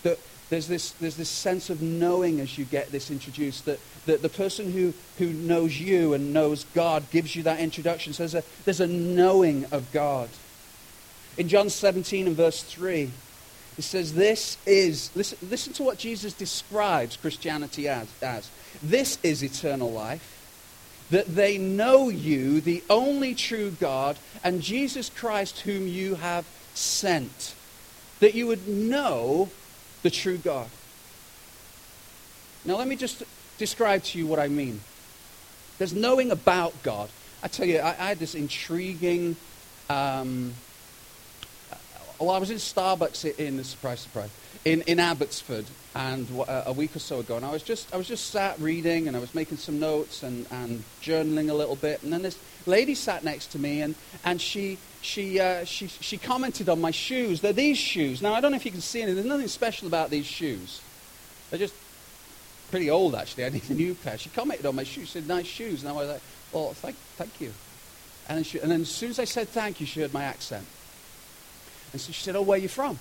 That 0.03 0.19
there's 0.49 0.67
this, 0.67 0.91
there's 0.91 1.15
this 1.15 1.29
sense 1.29 1.69
of 1.69 1.81
knowing 1.81 2.41
as 2.41 2.57
you 2.57 2.65
get 2.65 2.91
this 2.91 3.11
introduced, 3.11 3.63
that, 3.63 3.79
that 4.07 4.21
the 4.21 4.27
person 4.27 4.73
who, 4.73 4.93
who 5.17 5.31
knows 5.31 5.79
you 5.79 6.13
and 6.13 6.33
knows 6.33 6.65
God 6.75 7.09
gives 7.11 7.33
you 7.33 7.43
that 7.43 7.61
introduction. 7.61 8.11
So 8.11 8.23
there's 8.23 8.35
a, 8.35 8.43
there's 8.65 8.81
a 8.81 8.87
knowing 8.87 9.63
of 9.71 9.89
God. 9.93 10.27
In 11.37 11.47
John 11.47 11.69
17 11.69 12.27
and 12.27 12.35
verse 12.35 12.61
3, 12.61 13.09
it 13.77 13.83
says, 13.83 14.15
This 14.15 14.57
is, 14.65 15.11
listen, 15.15 15.37
listen 15.49 15.71
to 15.75 15.83
what 15.83 15.97
Jesus 15.97 16.33
describes 16.33 17.15
Christianity 17.15 17.87
as, 17.87 18.09
as. 18.21 18.49
This 18.83 19.17
is 19.23 19.43
eternal 19.43 19.93
life 19.93 20.36
that 21.09 21.35
they 21.35 21.57
know 21.57 22.09
you, 22.09 22.59
the 22.59 22.83
only 22.89 23.33
true 23.33 23.71
God, 23.71 24.17
and 24.43 24.61
Jesus 24.61 25.09
Christ, 25.09 25.61
whom 25.61 25.87
you 25.87 26.15
have 26.15 26.45
sent. 26.73 27.55
That 28.19 28.33
you 28.33 28.47
would 28.47 28.67
know 28.67 29.49
the 30.03 30.09
true 30.09 30.37
God. 30.37 30.69
Now, 32.65 32.75
let 32.77 32.87
me 32.87 32.95
just 32.95 33.23
describe 33.57 34.03
to 34.03 34.17
you 34.17 34.27
what 34.27 34.39
I 34.39 34.47
mean. 34.47 34.81
There's 35.77 35.93
knowing 35.93 36.31
about 36.31 36.73
God. 36.83 37.09
I 37.41 37.47
tell 37.47 37.67
you, 37.67 37.79
I, 37.79 37.89
I 37.89 38.07
had 38.07 38.19
this 38.19 38.35
intriguing 38.35 39.35
um, 39.89 40.53
well, 42.19 42.31
I 42.31 42.37
was 42.37 42.49
in 42.49 42.57
Starbucks 42.57 43.37
in, 43.37 43.63
surprise, 43.63 43.99
surprise, 43.99 44.29
in, 44.65 44.81
in 44.83 44.99
Abbotsford, 44.99 45.65
and 45.95 46.27
uh, 46.39 46.63
a 46.65 46.73
week 46.73 46.95
or 46.95 46.99
so 46.99 47.19
ago, 47.19 47.37
and 47.37 47.45
I 47.45 47.51
was 47.51 47.63
just, 47.63 47.93
I 47.93 47.97
was 47.97 48.07
just 48.07 48.29
sat 48.29 48.59
reading, 48.59 49.07
and 49.07 49.15
I 49.15 49.19
was 49.19 49.33
making 49.33 49.57
some 49.57 49.79
notes 49.79 50.23
and, 50.23 50.45
and 50.51 50.83
journaling 51.01 51.49
a 51.49 51.53
little 51.53 51.75
bit, 51.75 52.03
and 52.03 52.11
then 52.11 52.21
this 52.21 52.37
lady 52.65 52.95
sat 52.95 53.23
next 53.23 53.47
to 53.47 53.59
me, 53.59 53.81
and, 53.81 53.95
and 54.25 54.41
she, 54.41 54.77
she, 55.01 55.39
uh, 55.39 55.63
she, 55.63 55.87
she 55.87 56.17
commented 56.17 56.69
on 56.69 56.81
my 56.81 56.91
shoes. 56.91 57.41
They're 57.41 57.53
these 57.53 57.77
shoes. 57.77 58.21
Now, 58.21 58.33
I 58.33 58.41
don't 58.41 58.51
know 58.51 58.57
if 58.57 58.65
you 58.65 58.71
can 58.71 58.81
see 58.81 59.01
anything. 59.01 59.15
There's 59.15 59.27
nothing 59.27 59.47
special 59.47 59.87
about 59.87 60.09
these 60.09 60.25
shoes. 60.25 60.81
They're 61.49 61.59
just 61.59 61.75
pretty 62.71 62.89
old, 62.89 63.15
actually. 63.15 63.45
I 63.45 63.49
need 63.49 63.69
a 63.69 63.73
new 63.73 63.95
pair. 63.95 64.17
She 64.17 64.29
commented 64.29 64.65
on 64.65 64.75
my 64.75 64.83
shoes. 64.83 65.07
She 65.07 65.13
said, 65.13 65.27
nice 65.27 65.45
shoes. 65.45 65.81
And 65.81 65.89
I 65.89 65.93
was 65.93 66.09
like, 66.09 66.21
"Oh, 66.53 66.73
thank, 66.73 66.95
thank 67.15 67.39
you. 67.39 67.53
And 68.29 68.45
she, 68.45 68.59
and 68.59 68.71
then 68.71 68.81
as 68.81 68.89
soon 68.89 69.09
as 69.09 69.19
I 69.19 69.25
said 69.25 69.47
thank 69.49 69.79
you, 69.79 69.85
she 69.85 70.01
heard 70.01 70.13
my 70.13 70.23
accent. 70.23 70.65
And 71.91 72.01
so 72.01 72.11
she 72.11 72.23
said, 72.23 72.35
oh, 72.35 72.41
where 72.41 72.57
are 72.57 72.61
you 72.61 72.69
from? 72.69 72.99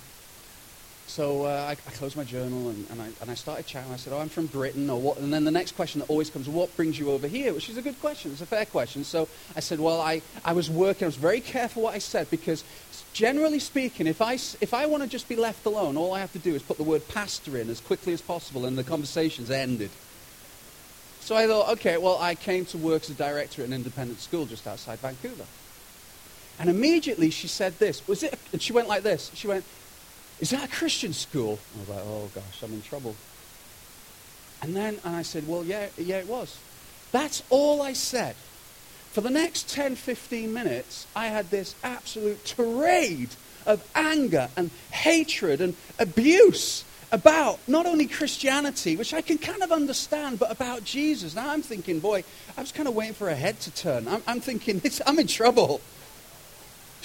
So 1.07 1.45
uh, 1.45 1.49
I, 1.49 1.71
I, 1.71 1.91
closed 1.93 2.17
my 2.17 2.25
journal 2.25 2.69
and, 2.69 2.91
and, 2.91 3.01
I, 3.01 3.09
and 3.21 3.31
I 3.31 3.35
started 3.35 3.65
chatting. 3.65 3.93
I 3.93 3.97
said, 3.97 4.13
oh, 4.13 4.19
I'm 4.19 4.29
from 4.29 4.47
Britain. 4.47 4.91
Or 4.91 5.01
what? 5.01 5.19
And 5.19 5.33
then 5.33 5.45
the 5.45 5.53
next 5.53 5.77
question 5.77 6.01
that 6.01 6.11
always 6.11 6.31
comes, 6.31 6.49
what 6.49 6.75
brings 6.77 6.99
you 6.99 7.13
over 7.13 7.29
here? 7.29 7.55
Which 7.55 7.71
is 7.71 7.77
a 7.77 7.83
good 7.83 7.99
question. 8.01 8.33
It's 8.33 8.41
a 8.41 8.47
fair 8.47 8.67
question. 8.67 9.05
So 9.05 9.29
I 9.55 9.61
said, 9.61 9.79
well, 9.79 10.01
I, 10.01 10.21
I 10.45 10.53
was 10.53 10.69
working. 10.69 11.05
I 11.05 11.07
was 11.07 11.17
very 11.17 11.41
careful 11.41 11.85
what 11.85 11.95
I 11.95 11.99
said 11.99 12.29
because 12.29 12.65
generally 13.13 13.61
speaking, 13.61 14.09
if 14.09 14.21
I, 14.21 14.35
if 14.35 14.75
I 14.75 14.87
want 14.87 15.05
to 15.05 15.09
just 15.09 15.29
be 15.29 15.37
left 15.37 15.65
alone, 15.65 15.97
all 15.97 16.13
I 16.13 16.19
have 16.19 16.33
to 16.33 16.41
do 16.41 16.55
is 16.55 16.63
put 16.63 16.77
the 16.77 16.83
word 16.83 17.07
pastor 17.09 17.57
in 17.57 17.71
as 17.71 17.81
quickly 17.81 18.13
as 18.13 18.21
possible 18.21 18.67
and 18.67 18.77
the 18.77 18.85
conversation's 18.85 19.51
ended. 19.51 19.91
So 21.21 21.37
I 21.37 21.47
thought, 21.47 21.71
okay, 21.71 21.99
well, 21.99 22.19
I 22.21 22.35
came 22.35 22.65
to 22.67 22.79
work 22.79 23.03
as 23.03 23.11
a 23.11 23.15
director 23.15 23.63
at 23.63 23.69
an 23.69 23.75
independent 23.75 24.21
school 24.21 24.47
just 24.47 24.67
outside 24.67 24.99
Vancouver. 24.99 25.47
And 26.59 26.71
immediately 26.71 27.31
she 27.31 27.49
said 27.49 27.79
this. 27.79 28.07
Was 28.09 28.23
it? 28.23 28.39
And 28.53 28.63
she 28.63 28.73
went 28.73 28.89
like 28.89 29.03
this. 29.03 29.31
She 29.35 29.47
went, 29.47 29.65
is 30.41 30.51
that 30.51 30.65
a 30.65 30.69
Christian 30.69 31.13
school? 31.13 31.59
I 31.77 31.81
was 31.81 31.89
like, 31.89 32.05
oh 32.05 32.31
gosh, 32.35 32.63
I'm 32.63 32.73
in 32.73 32.83
trouble. 32.83 33.15
And 34.63 34.75
then 34.75 34.99
and 35.05 35.17
I 35.17 35.23
said, 35.23 35.47
well, 35.47 35.65
yeah, 35.65 35.89
yeah, 35.99 36.17
it 36.17 36.29
was. 36.29 36.59
That's 37.13 37.43
all 37.51 37.83
I 37.83 37.93
said. 37.93 38.37
For 39.13 39.21
the 39.21 39.31
next 39.31 39.71
10, 39.71 39.97
15 39.97 40.53
minutes, 40.53 41.07
I 41.17 41.29
had 41.29 41.51
this 41.51 41.75
absolute 41.83 42.45
tirade 42.45 43.31
of 43.65 43.87
anger 43.95 44.49
and 44.57 44.71
hatred 44.91 45.61
and 45.61 45.75
abuse 45.99 46.85
about 47.13 47.59
not 47.69 47.87
only 47.87 48.07
Christianity, 48.07 48.97
which 48.97 49.15
I 49.15 49.23
can 49.23 49.39
kind 49.39 49.63
of 49.63 49.73
understand, 49.73 50.39
but 50.39 50.51
about 50.51 50.85
Jesus. 50.85 51.35
Now 51.35 51.51
I'm 51.51 51.63
thinking, 51.63 52.01
boy, 52.01 52.25
I 52.57 52.61
was 52.61 52.73
kind 52.73 52.89
of 52.89 52.95
waiting 52.95 53.15
for 53.15 53.29
a 53.29 53.35
head 53.35 53.59
to 53.61 53.71
turn. 53.71 54.09
I'm, 54.09 54.23
I'm 54.27 54.41
thinking, 54.41 54.83
I'm 55.07 55.19
in 55.19 55.27
trouble. 55.27 55.81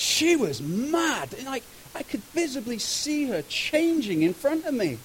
She 0.02 0.36
was 0.36 0.60
mad. 0.64 1.36
Like, 1.46 1.62
I 1.94 2.02
could 2.02 2.24
visibly 2.34 2.80
see 2.80 3.28
her 3.28 3.44
changing 3.44 4.24
in 4.24 4.34
front 4.34 4.66
of 4.66 4.74
me. 4.74 4.98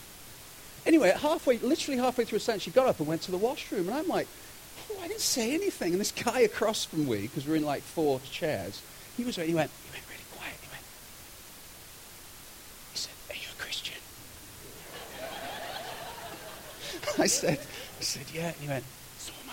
Anyway, 0.86 1.10
halfway, 1.14 1.58
literally 1.58 1.98
halfway 2.00 2.24
through 2.24 2.38
a 2.38 2.40
sentence, 2.40 2.62
she 2.62 2.70
got 2.70 2.88
up 2.88 2.98
and 2.98 3.06
went 3.06 3.20
to 3.22 3.30
the 3.30 3.36
washroom. 3.36 3.88
And 3.88 3.94
I'm 3.94 4.08
like, 4.08 4.26
oh, 4.90 4.98
I 5.02 5.08
didn't 5.08 5.20
say 5.20 5.52
anything. 5.52 5.92
And 5.92 6.00
this 6.00 6.12
guy 6.12 6.40
across 6.40 6.86
from 6.86 7.06
me, 7.06 7.20
because 7.20 7.46
we're 7.46 7.56
in 7.56 7.64
like 7.66 7.82
four 7.82 8.20
chairs, 8.20 8.80
he 9.18 9.24
was, 9.24 9.36
he 9.36 9.42
went, 9.42 9.70
he 9.70 9.92
went 9.92 10.06
really 10.08 10.24
quiet. 10.34 10.56
He 10.62 10.68
went, 10.70 10.84
he 12.92 12.98
said, 12.98 13.12
are 13.28 13.36
you 13.36 13.48
a 13.52 13.62
Christian? 13.62 14.00
I 17.22 17.26
said, 17.26 17.58
I 17.58 18.02
said, 18.02 18.24
yeah. 18.32 18.46
And 18.46 18.56
he 18.62 18.68
went, 18.68 18.84
so 19.18 19.34
am 19.44 19.50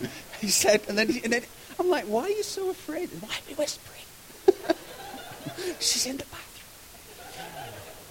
I. 0.00 0.06
he 0.40 0.48
said, 0.48 0.80
and 0.88 0.96
then, 0.96 1.10
and 1.22 1.34
then 1.34 1.42
I'm 1.78 1.90
like, 1.90 2.04
why 2.04 2.22
are 2.22 2.28
you 2.28 2.42
so 2.42 2.70
afraid? 2.70 3.10
Why 3.20 3.28
are 3.28 3.48
we 3.48 3.54
whispering? 3.54 4.02
She's 5.80 6.06
in 6.06 6.16
the 6.16 6.24
bathroom. 6.24 6.46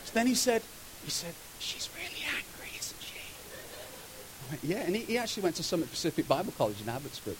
So 0.05 0.11
then 0.13 0.27
he 0.27 0.35
said, 0.35 0.61
he 1.03 1.11
said, 1.11 1.33
she's 1.59 1.89
really 1.95 2.23
angry, 2.27 2.77
isn't 2.79 3.01
she? 3.01 3.19
I 4.47 4.51
Went, 4.51 4.63
yeah, 4.63 4.77
and 4.77 4.95
he, 4.95 5.03
he, 5.03 5.17
actually 5.17 5.43
went 5.43 5.55
to 5.57 5.63
Summit 5.63 5.89
Pacific 5.89 6.27
Bible 6.27 6.53
College 6.57 6.81
in 6.81 6.89
Abbotsford. 6.89 7.37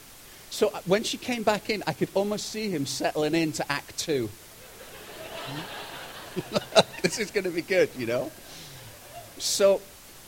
So 0.50 0.70
uh, 0.70 0.82
when 0.86 1.04
she 1.04 1.18
came 1.18 1.44
back 1.44 1.70
in, 1.70 1.84
I 1.88 1.94
could 1.94 2.10
almost 2.14 2.50
see 2.50 2.70
him 2.70 2.86
settling 2.86 3.36
into 3.36 3.70
Act 3.72 3.98
Two. 3.98 4.30
this 7.02 7.20
is 7.20 7.32
going 7.32 7.44
to 7.46 7.50
be 7.50 7.62
good, 7.62 7.90
you 7.98 8.06
know? 8.06 8.32
So 9.38 9.82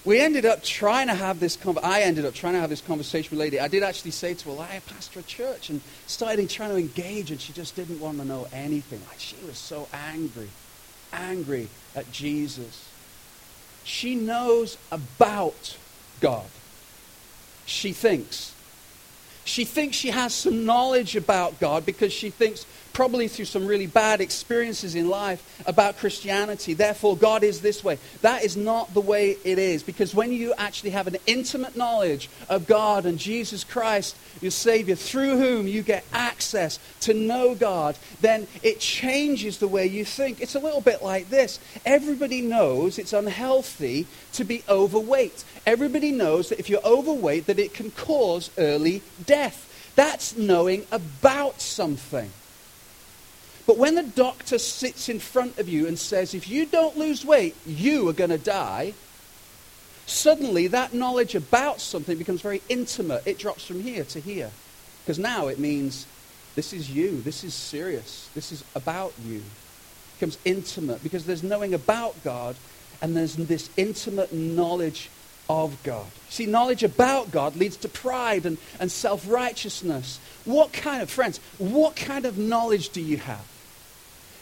we 0.07 0.21
ended 0.21 0.45
up 0.45 0.63
trying 0.63 1.07
to 1.07 1.13
have 1.13 1.41
this 1.41 1.57
con- 1.57 1.77
I 1.83 2.03
ended 2.03 2.23
up 2.23 2.33
trying 2.33 2.53
to 2.53 2.61
have 2.61 2.69
this 2.69 2.79
conversation 2.79 3.31
with 3.31 3.41
a 3.41 3.43
lady. 3.43 3.59
I 3.59 3.67
did 3.67 3.83
actually 3.83 4.11
say 4.11 4.33
to 4.35 4.45
her, 4.45 4.51
well, 4.51 4.61
I 4.61 4.79
pastor 4.87 5.19
a 5.19 5.23
church 5.23 5.69
and 5.69 5.81
started 6.05 6.49
trying 6.49 6.69
to 6.69 6.77
engage 6.77 7.29
and 7.29 7.41
she 7.41 7.51
just 7.51 7.75
didn't 7.75 7.99
want 7.99 8.17
to 8.19 8.23
know 8.23 8.47
anything. 8.53 9.01
Like 9.09 9.19
she 9.19 9.35
was 9.45 9.57
so 9.57 9.89
angry, 9.91 10.47
angry 11.11 11.67
at 11.93 12.09
Jesus. 12.13 12.89
She 13.83 14.15
knows 14.15 14.77
about 14.93 15.75
God. 16.21 16.47
She 17.65 17.91
thinks. 17.91 18.55
She 19.43 19.65
thinks 19.65 19.97
she 19.97 20.11
has 20.11 20.33
some 20.33 20.63
knowledge 20.63 21.17
about 21.17 21.59
God 21.59 21.85
because 21.85 22.13
she 22.13 22.29
thinks 22.29 22.65
probably 22.97 23.27
through 23.27 23.45
some 23.45 23.67
really 23.67 23.86
bad 23.86 24.21
experiences 24.21 24.95
in 24.95 25.07
life 25.07 25.62
about 25.67 25.99
Christianity. 25.99 26.73
Therefore, 26.73 27.15
God 27.15 27.43
is 27.43 27.62
this 27.62 27.83
way. 27.83 27.99
That 28.23 28.43
is 28.43 28.57
not 28.57 28.91
the 28.95 29.01
way 29.01 29.38
it 29.43 29.60
is. 29.60 29.83
Because 29.83 30.15
when 30.15 30.33
you 30.33 30.55
actually 30.57 30.89
have 30.89 31.05
an 31.05 31.17
intimate 31.27 31.77
knowledge 31.77 32.27
of 32.49 32.65
God 32.65 33.05
and 33.05 33.19
Jesus 33.19 33.63
Christ, 33.63 34.17
your 34.41 34.49
Savior, 34.49 34.95
through 34.95 35.38
whom 35.38 35.67
you 35.67 35.83
get 35.83 36.05
access 36.12 36.79
to 37.01 37.13
know 37.13 37.53
God, 37.53 37.99
then 38.21 38.47
it 38.63 38.79
changes 38.79 39.60
the 39.60 39.67
way 39.67 39.86
you 39.86 40.03
think. 40.03 40.41
It's 40.41 40.55
a 40.55 40.60
little 40.60 40.81
bit 40.81 41.03
like 41.03 41.29
this. 41.29 41.60
Everybody 41.86 42.41
knows 42.41 42.97
it's 42.97 43.13
unhealthy 43.13 44.07
to 44.33 44.43
be 44.43 44.63
overweight. 44.67 45.43
Everybody 45.67 46.12
knows 46.12 46.49
that 46.49 46.57
if 46.57 46.67
you're 46.67 46.83
overweight, 46.83 47.45
that 47.45 47.60
it 47.60 47.75
can 47.75 47.91
cause 47.91 48.49
early 48.57 49.03
death. 49.23 49.93
That's 49.95 50.36
knowing 50.36 50.88
about 50.91 51.62
something. 51.62 52.31
But 53.67 53.77
when 53.77 53.95
the 53.95 54.03
doctor 54.03 54.58
sits 54.58 55.10
in 55.10 55.19
front 55.19 55.60
of 55.60 55.67
you 55.67 55.88
and 55.88 55.99
says, 55.99 56.34
if 56.34 56.47
you 56.49 56.65
don't 56.65 56.97
lose 56.97 57.25
weight, 57.25 57.53
you 57.65 58.08
are 58.08 58.13
going 58.13 58.30
to 58.30 58.38
die, 58.38 58.93
suddenly 60.06 60.67
that 60.67 60.93
knowledge 60.93 61.36
about 61.36 61.82
something 61.82 62.17
becomes 62.17 62.41
very 62.41 62.62
intimate. 62.69 63.23
It 63.27 63.38
drops 63.38 63.65
from 63.65 63.82
here 63.82 64.06
to 64.06 64.21
here. 64.21 64.51
Because 65.03 65.19
now 65.19 65.47
it 65.47 65.60
means 65.60 66.08
this 66.56 66.71
is 66.71 66.89
you. 66.89 67.21
This 67.21 67.43
is 67.43 67.53
serious. 67.53 68.30
This 68.34 68.53
is 68.53 68.63
about 68.73 69.13
you. 69.25 69.39
It 69.39 70.19
becomes 70.19 70.38
intimate 70.45 71.03
because 71.03 71.25
there's 71.25 71.43
knowing 71.43 71.73
about 71.73 72.15
God 72.23 72.56
and 73.01 73.17
there's 73.17 73.36
this 73.36 73.69
intimate 73.75 74.32
knowledge 74.32 75.10
of 75.49 75.82
God. 75.84 76.08
See, 76.30 76.45
knowledge 76.45 76.84
about 76.84 77.32
God 77.32 77.58
leads 77.58 77.75
to 77.77 77.89
pride 77.89 78.45
and, 78.45 78.58
and 78.80 78.89
self 78.89 79.30
righteousness. 79.30 80.19
What 80.45 80.71
kind 80.71 81.01
of, 81.01 81.10
friends, 81.10 81.41
what 81.58 81.97
kind 81.97 82.25
of 82.25 82.38
knowledge 82.38 82.89
do 82.89 83.01
you 83.01 83.17
have? 83.17 83.45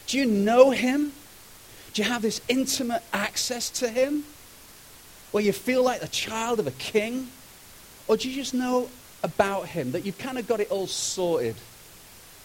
Do 0.06 0.18
you 0.18 0.26
know 0.26 0.70
him? 0.70 1.12
Do 1.92 2.02
you 2.02 2.08
have 2.08 2.22
this 2.22 2.40
intimate 2.48 3.02
access 3.12 3.70
to 3.70 3.88
him? 3.88 4.24
Where 5.32 5.42
you 5.42 5.52
feel 5.52 5.82
like 5.82 6.00
the 6.00 6.08
child 6.08 6.60
of 6.60 6.66
a 6.66 6.72
king? 6.72 7.28
Or 8.06 8.16
do 8.16 8.28
you 8.28 8.34
just 8.36 8.54
know 8.54 8.88
about 9.22 9.66
him, 9.66 9.92
that 9.92 10.04
you've 10.04 10.18
kind 10.18 10.38
of 10.38 10.46
got 10.46 10.60
it 10.60 10.70
all 10.70 10.86
sorted? 10.86 11.56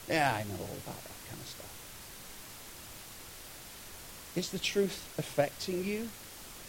Yeah, 0.10 0.34
I 0.34 0.44
know 0.44 0.56
all 0.60 0.78
about 0.84 1.04
that 1.04 1.30
kind 1.30 1.40
of 1.40 1.48
stuff. 1.48 1.72
Is 4.36 4.50
the 4.50 4.60
truth 4.60 5.14
affecting 5.18 5.84
you? 5.84 6.10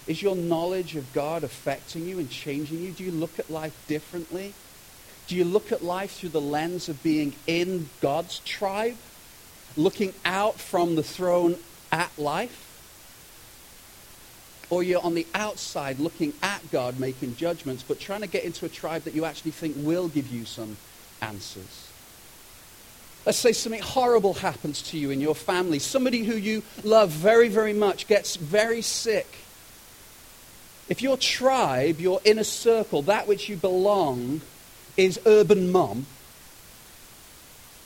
Is 0.06 0.20
your 0.20 0.36
knowledge 0.36 0.96
of 0.96 1.10
God 1.12 1.44
affecting 1.44 2.06
you 2.06 2.18
and 2.18 2.28
changing 2.28 2.82
you? 2.82 2.90
Do 2.90 3.04
you 3.04 3.12
look 3.12 3.38
at 3.38 3.48
life 3.50 3.74
differently? 3.86 4.52
Do 5.28 5.36
you 5.36 5.44
look 5.44 5.70
at 5.72 5.82
life 5.82 6.16
through 6.16 6.30
the 6.30 6.40
lens 6.40 6.88
of 6.88 7.02
being 7.02 7.34
in 7.46 7.88
God's 8.00 8.40
tribe? 8.40 8.96
Looking 9.76 10.12
out 10.24 10.58
from 10.58 10.96
the 10.96 11.02
throne 11.02 11.56
at 11.90 12.10
life? 12.18 12.68
Or 14.70 14.82
you're 14.82 15.02
on 15.02 15.14
the 15.14 15.26
outside 15.34 15.98
looking 15.98 16.32
at 16.42 16.70
God 16.70 16.98
making 16.98 17.36
judgments, 17.36 17.84
but 17.86 18.00
trying 18.00 18.22
to 18.22 18.26
get 18.26 18.44
into 18.44 18.64
a 18.64 18.68
tribe 18.68 19.02
that 19.02 19.14
you 19.14 19.24
actually 19.24 19.50
think 19.50 19.76
will 19.78 20.08
give 20.08 20.28
you 20.28 20.44
some 20.44 20.76
answers? 21.20 21.88
Let's 23.24 23.38
say 23.38 23.52
something 23.52 23.82
horrible 23.82 24.34
happens 24.34 24.82
to 24.90 24.98
you 24.98 25.10
in 25.10 25.20
your 25.20 25.34
family. 25.34 25.78
Somebody 25.78 26.24
who 26.24 26.34
you 26.34 26.62
love 26.82 27.10
very, 27.10 27.48
very 27.48 27.72
much 27.72 28.08
gets 28.08 28.36
very 28.36 28.82
sick. 28.82 29.28
If 30.88 31.02
your 31.02 31.16
tribe, 31.16 32.00
your 32.00 32.20
inner 32.24 32.44
circle, 32.44 33.02
that 33.02 33.28
which 33.28 33.48
you 33.48 33.56
belong, 33.56 34.40
is 34.96 35.20
urban 35.24 35.70
mom, 35.70 36.06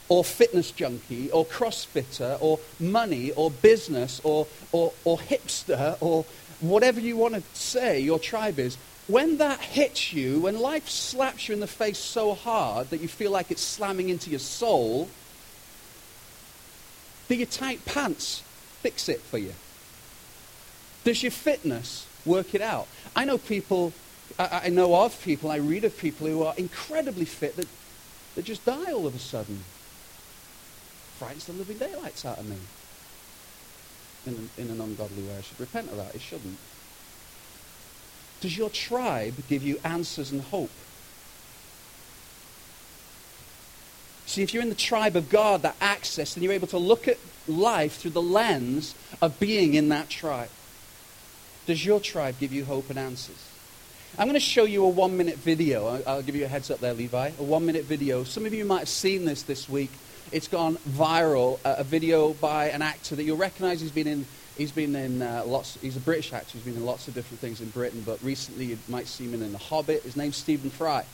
or 0.09 0.25
fitness 0.25 0.71
junkie 0.71 1.31
or 1.31 1.45
crossfitter 1.45 2.38
or 2.40 2.61
money 2.79 3.33
or 3.33 3.51
business 3.51 4.21
or, 4.25 4.47
or, 4.73 4.92
or 5.05 5.19
hipster 5.19 5.97
or 6.01 6.25
whatever 6.61 7.01
you 7.01 7.16
want 7.16 7.35
to 7.35 7.42
say 7.55 8.01
your 8.01 8.19
tribe 8.19 8.59
is, 8.59 8.77
when 9.09 9.38
that 9.38 9.61
hits 9.61 10.12
you, 10.12 10.40
when 10.40 10.59
life 10.59 10.88
slaps 10.88 11.49
you 11.49 11.55
in 11.55 11.61
the 11.61 11.66
face 11.66 11.99
so 11.99 12.35
hard 12.35 12.90
that 12.90 13.01
you 13.01 13.09
feel 13.09 13.31
like 13.31 13.51
it's 13.51 13.62
slamming 13.62 14.09
into 14.09 14.31
your 14.31 14.40
soul, 14.40 15.09
Do 17.29 17.35
your 17.35 17.47
tight 17.47 17.85
pants 17.85 18.42
fix 18.83 19.09
it 19.09 19.21
for 19.21 19.38
you? 19.38 19.55
Does 21.05 21.23
your 21.23 21.33
fitness 21.33 22.07
work 22.25 22.55
it 22.55 22.61
out? 22.61 22.87
I 23.14 23.25
know 23.25 23.38
people, 23.38 23.92
I, 24.38 24.62
I 24.64 24.69
know 24.69 24.95
of 24.95 25.21
people, 25.23 25.51
I 25.51 25.57
read 25.57 25.85
of 25.85 25.97
people 25.99 26.27
who 26.27 26.42
are 26.45 26.55
incredibly 26.57 27.25
fit 27.25 27.57
that, 27.57 27.66
that 28.35 28.45
just 28.45 28.64
die 28.64 28.92
all 28.92 29.07
of 29.07 29.14
a 29.14 29.19
sudden. 29.19 29.64
Frightens 31.18 31.46
the 31.46 31.52
living 31.52 31.79
daylights 31.79 32.24
out 32.24 32.38
of 32.38 32.48
me. 32.48 32.57
In, 34.26 34.50
in 34.59 34.70
an 34.70 34.81
ungodly 34.81 35.22
way. 35.22 35.37
I 35.38 35.40
should 35.40 35.61
repent 35.61 35.88
of 35.90 35.96
that. 35.96 36.14
It 36.14 36.20
shouldn't. 36.20 36.59
Does 38.40 38.59
your 38.59 38.70
tribe 38.70 39.35
give 39.48 39.62
you 39.62 39.79
answers 39.85 40.31
and 40.31 40.42
hope? 40.42 40.70
See, 44.26 44.42
if 44.42 44.52
you're 44.52 44.62
in 44.62 44.68
the 44.68 44.74
tribe 44.74 45.16
of 45.16 45.31
God, 45.31 45.62
that 45.62 45.76
access, 45.81 46.35
then 46.35 46.44
you're 46.44 46.52
able 46.52 46.66
to 46.68 46.79
look 46.79 47.09
at 47.09 47.18
life 47.48 47.98
through 47.98 48.11
the 48.11 48.20
lens 48.20 48.94
of 49.22 49.38
being 49.38 49.74
in 49.74 49.88
that 49.90 50.11
tribe. 50.11 50.50
Does 51.66 51.87
your 51.87 52.00
tribe 52.00 52.38
give 52.38 52.52
you 52.52 52.64
hope 52.64 52.90
and 52.90 52.98
answers? 52.98 53.50
I'm 54.18 54.26
going 54.26 54.35
to 54.35 54.40
show 54.40 54.64
you 54.64 54.85
a 54.85 54.88
one 54.88 55.16
minute 55.16 55.37
video. 55.37 56.02
I'll 56.07 56.22
give 56.22 56.35
you 56.35 56.44
a 56.44 56.48
heads 56.48 56.70
up 56.70 56.81
there, 56.81 56.94
Levi. 56.94 57.31
A 57.38 57.42
one 57.42 57.64
minute 57.64 57.85
video. 57.85 58.24
Some 58.24 58.46
of 58.46 58.52
you 58.52 58.64
might 58.64 58.81
have 58.81 58.88
seen 58.88 59.24
this 59.24 59.42
this 59.42 59.68
week. 59.68 59.90
It's 60.33 60.49
gone 60.49 60.77
viral. 60.89 61.59
Uh, 61.65 61.77
a 61.79 61.85
video 61.85 62.35
by 62.35 62.69
an 62.71 62.83
actor 62.83 63.17
that 63.17 63.25
you'll 63.25 63.37
recognize. 63.37 63.81
He's 63.81 63.91
been 63.91 64.07
in, 64.07 64.27
he's 64.57 64.73
been 64.73 64.97
in 64.97 65.23
uh, 65.23 65.45
lots, 65.47 65.79
he's 65.81 65.97
a 65.97 66.01
British 66.01 66.33
actor. 66.33 66.53
He's 66.53 66.62
been 66.62 66.75
in 66.77 66.85
lots 66.85 67.09
of 67.09 67.15
different 67.15 67.41
things 67.41 67.61
in 67.61 67.69
Britain, 67.71 68.03
but 68.05 68.23
recently 68.23 68.67
you 68.67 68.79
might 68.89 69.07
see 69.07 69.25
him 69.25 69.35
in 69.35 69.53
The 69.53 69.59
Hobbit. 69.59 70.03
His 70.03 70.17
name's 70.17 70.37
Stephen 70.37 70.71
Fry 70.71 71.05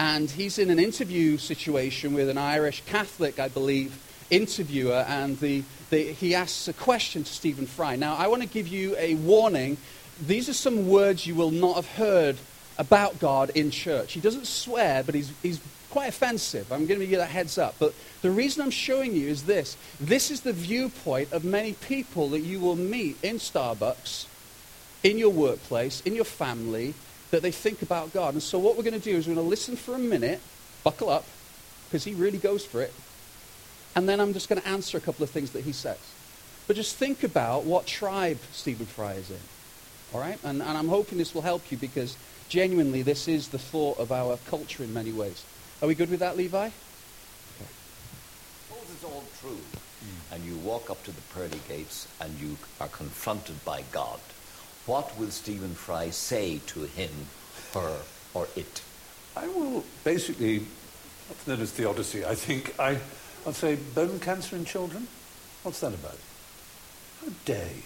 and 0.00 0.30
he's 0.30 0.58
in 0.58 0.70
an 0.70 0.78
interview 0.78 1.36
situation 1.36 2.14
with 2.14 2.30
an 2.30 2.38
Irish 2.38 2.82
Catholic, 2.86 3.38
I 3.38 3.48
believe, 3.48 3.98
interviewer, 4.30 5.04
and 5.06 5.38
the, 5.40 5.62
the, 5.90 6.12
he 6.14 6.34
asks 6.34 6.68
a 6.68 6.72
question 6.72 7.22
to 7.22 7.30
Stephen 7.30 7.66
Fry. 7.66 7.96
Now, 7.96 8.16
I 8.16 8.26
want 8.28 8.40
to 8.40 8.48
give 8.48 8.66
you 8.66 8.96
a 8.96 9.16
warning. 9.16 9.76
These 10.18 10.48
are 10.48 10.54
some 10.54 10.88
words 10.88 11.26
you 11.26 11.34
will 11.34 11.50
not 11.50 11.76
have 11.76 11.86
heard 11.86 12.38
about 12.78 13.18
God 13.18 13.50
in 13.50 13.70
church. 13.70 14.14
He 14.14 14.20
doesn't 14.20 14.46
swear, 14.46 15.02
but 15.02 15.14
he's, 15.14 15.34
he's 15.42 15.60
quite 15.90 16.08
offensive. 16.08 16.72
I'm 16.72 16.86
going 16.86 17.00
to 17.00 17.06
give 17.06 17.12
you 17.12 17.18
that 17.18 17.30
heads 17.30 17.58
up. 17.58 17.74
But 17.78 17.94
the 18.22 18.30
reason 18.30 18.62
I'm 18.62 18.70
showing 18.70 19.14
you 19.14 19.28
is 19.28 19.44
this 19.44 19.76
this 20.00 20.30
is 20.30 20.40
the 20.40 20.52
viewpoint 20.52 21.32
of 21.32 21.44
many 21.44 21.74
people 21.74 22.28
that 22.30 22.40
you 22.40 22.60
will 22.60 22.76
meet 22.76 23.22
in 23.22 23.36
Starbucks, 23.36 24.26
in 25.02 25.18
your 25.18 25.30
workplace, 25.30 26.00
in 26.02 26.14
your 26.14 26.24
family, 26.24 26.94
that 27.30 27.42
they 27.42 27.50
think 27.50 27.82
about 27.82 28.12
God. 28.12 28.34
And 28.34 28.42
so 28.42 28.58
what 28.58 28.76
we're 28.76 28.82
going 28.82 29.00
to 29.00 29.00
do 29.00 29.16
is 29.16 29.26
we're 29.26 29.34
going 29.34 29.46
to 29.46 29.50
listen 29.50 29.76
for 29.76 29.94
a 29.94 29.98
minute, 29.98 30.40
buckle 30.84 31.08
up, 31.08 31.24
because 31.88 32.04
he 32.04 32.14
really 32.14 32.38
goes 32.38 32.64
for 32.64 32.80
it. 32.82 32.92
And 33.96 34.08
then 34.08 34.20
I'm 34.20 34.32
just 34.32 34.48
going 34.48 34.60
to 34.60 34.68
answer 34.68 34.96
a 34.96 35.00
couple 35.00 35.24
of 35.24 35.30
things 35.30 35.50
that 35.52 35.64
he 35.64 35.72
says. 35.72 35.98
But 36.66 36.76
just 36.76 36.96
think 36.96 37.24
about 37.24 37.64
what 37.64 37.86
tribe 37.86 38.38
Stephen 38.52 38.86
Fry 38.86 39.14
is 39.14 39.30
in. 39.30 39.36
All 40.14 40.20
right? 40.20 40.38
And, 40.44 40.62
and 40.62 40.78
I'm 40.78 40.88
hoping 40.88 41.18
this 41.18 41.34
will 41.34 41.42
help 41.42 41.70
you 41.72 41.76
because 41.76 42.16
genuinely 42.48 43.02
this 43.02 43.26
is 43.26 43.48
the 43.48 43.58
thought 43.58 43.98
of 43.98 44.12
our 44.12 44.38
culture 44.48 44.84
in 44.84 44.94
many 44.94 45.12
ways. 45.12 45.44
Are 45.82 45.88
we 45.88 45.94
good 45.94 46.10
with 46.10 46.20
that, 46.20 46.36
Levi? 46.36 46.66
Okay. 46.66 46.72
Suppose 48.68 48.90
it's 48.94 49.04
all 49.04 49.24
true, 49.40 49.50
mm. 49.50 50.34
and 50.34 50.44
you 50.44 50.56
walk 50.58 50.90
up 50.90 51.02
to 51.04 51.10
the 51.10 51.22
pearly 51.34 51.60
gates 51.68 52.06
and 52.20 52.38
you 52.38 52.56
are 52.80 52.88
confronted 52.88 53.64
by 53.64 53.82
God 53.92 54.20
what 54.86 55.16
will 55.18 55.30
Stephen 55.30 55.74
Fry 55.74 56.10
say 56.10 56.60
to 56.66 56.80
him, 56.82 57.10
her, 57.74 57.96
or 58.34 58.48
it? 58.56 58.82
I 59.36 59.46
will 59.46 59.84
basically, 60.04 60.66
what's 61.28 61.46
known 61.46 61.60
as 61.60 61.70
theodicy, 61.70 62.24
I 62.24 62.34
think. 62.34 62.74
I, 62.78 62.98
I'll 63.46 63.52
say 63.52 63.76
bone 63.76 64.18
cancer 64.18 64.56
in 64.56 64.64
children. 64.64 65.06
What's 65.62 65.80
that 65.80 65.94
about? 65.94 66.18
How 67.20 67.28
dare 67.44 67.68
you? 67.68 67.82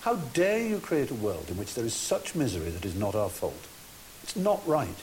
How 0.00 0.14
dare 0.14 0.66
you 0.66 0.78
create 0.78 1.10
a 1.10 1.14
world 1.14 1.46
in 1.50 1.56
which 1.56 1.74
there 1.74 1.84
is 1.84 1.94
such 1.94 2.34
misery 2.34 2.70
that 2.70 2.86
is 2.86 2.94
not 2.94 3.14
our 3.14 3.28
fault? 3.28 3.66
It's 4.22 4.36
not 4.36 4.66
right. 4.66 4.96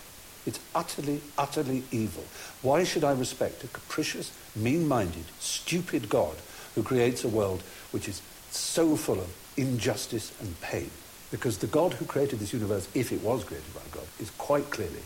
It's 0.45 0.60
utterly, 0.75 1.21
utterly 1.38 1.84
evil. 1.91 2.23
Why 2.62 2.84
should 2.84 3.03
I 3.03 3.13
respect 3.13 3.63
a 3.63 3.67
capricious, 3.67 4.32
mean-minded, 4.56 5.25
stupid 5.39 6.10
God 6.10 6.36
who 6.75 6.84
creates 6.84 7.23
a 7.23 7.29
world 7.29 7.63
which 7.91 8.10
is 8.10 8.21
so 8.51 8.95
full 8.95 9.19
of 9.19 9.36
injustice 9.56 10.34
and 10.41 10.60
pain? 10.62 10.89
Because 11.32 11.58
the 11.58 11.67
God 11.67 11.93
who 11.93 12.06
created 12.06 12.39
this 12.39 12.53
universe, 12.53 12.88
if 12.93 13.12
it 13.12 13.21
was 13.21 13.43
created 13.43 13.73
by 13.73 13.82
God, 13.91 14.06
is 14.19 14.29
quite 14.32 14.69
clearly 14.69 15.03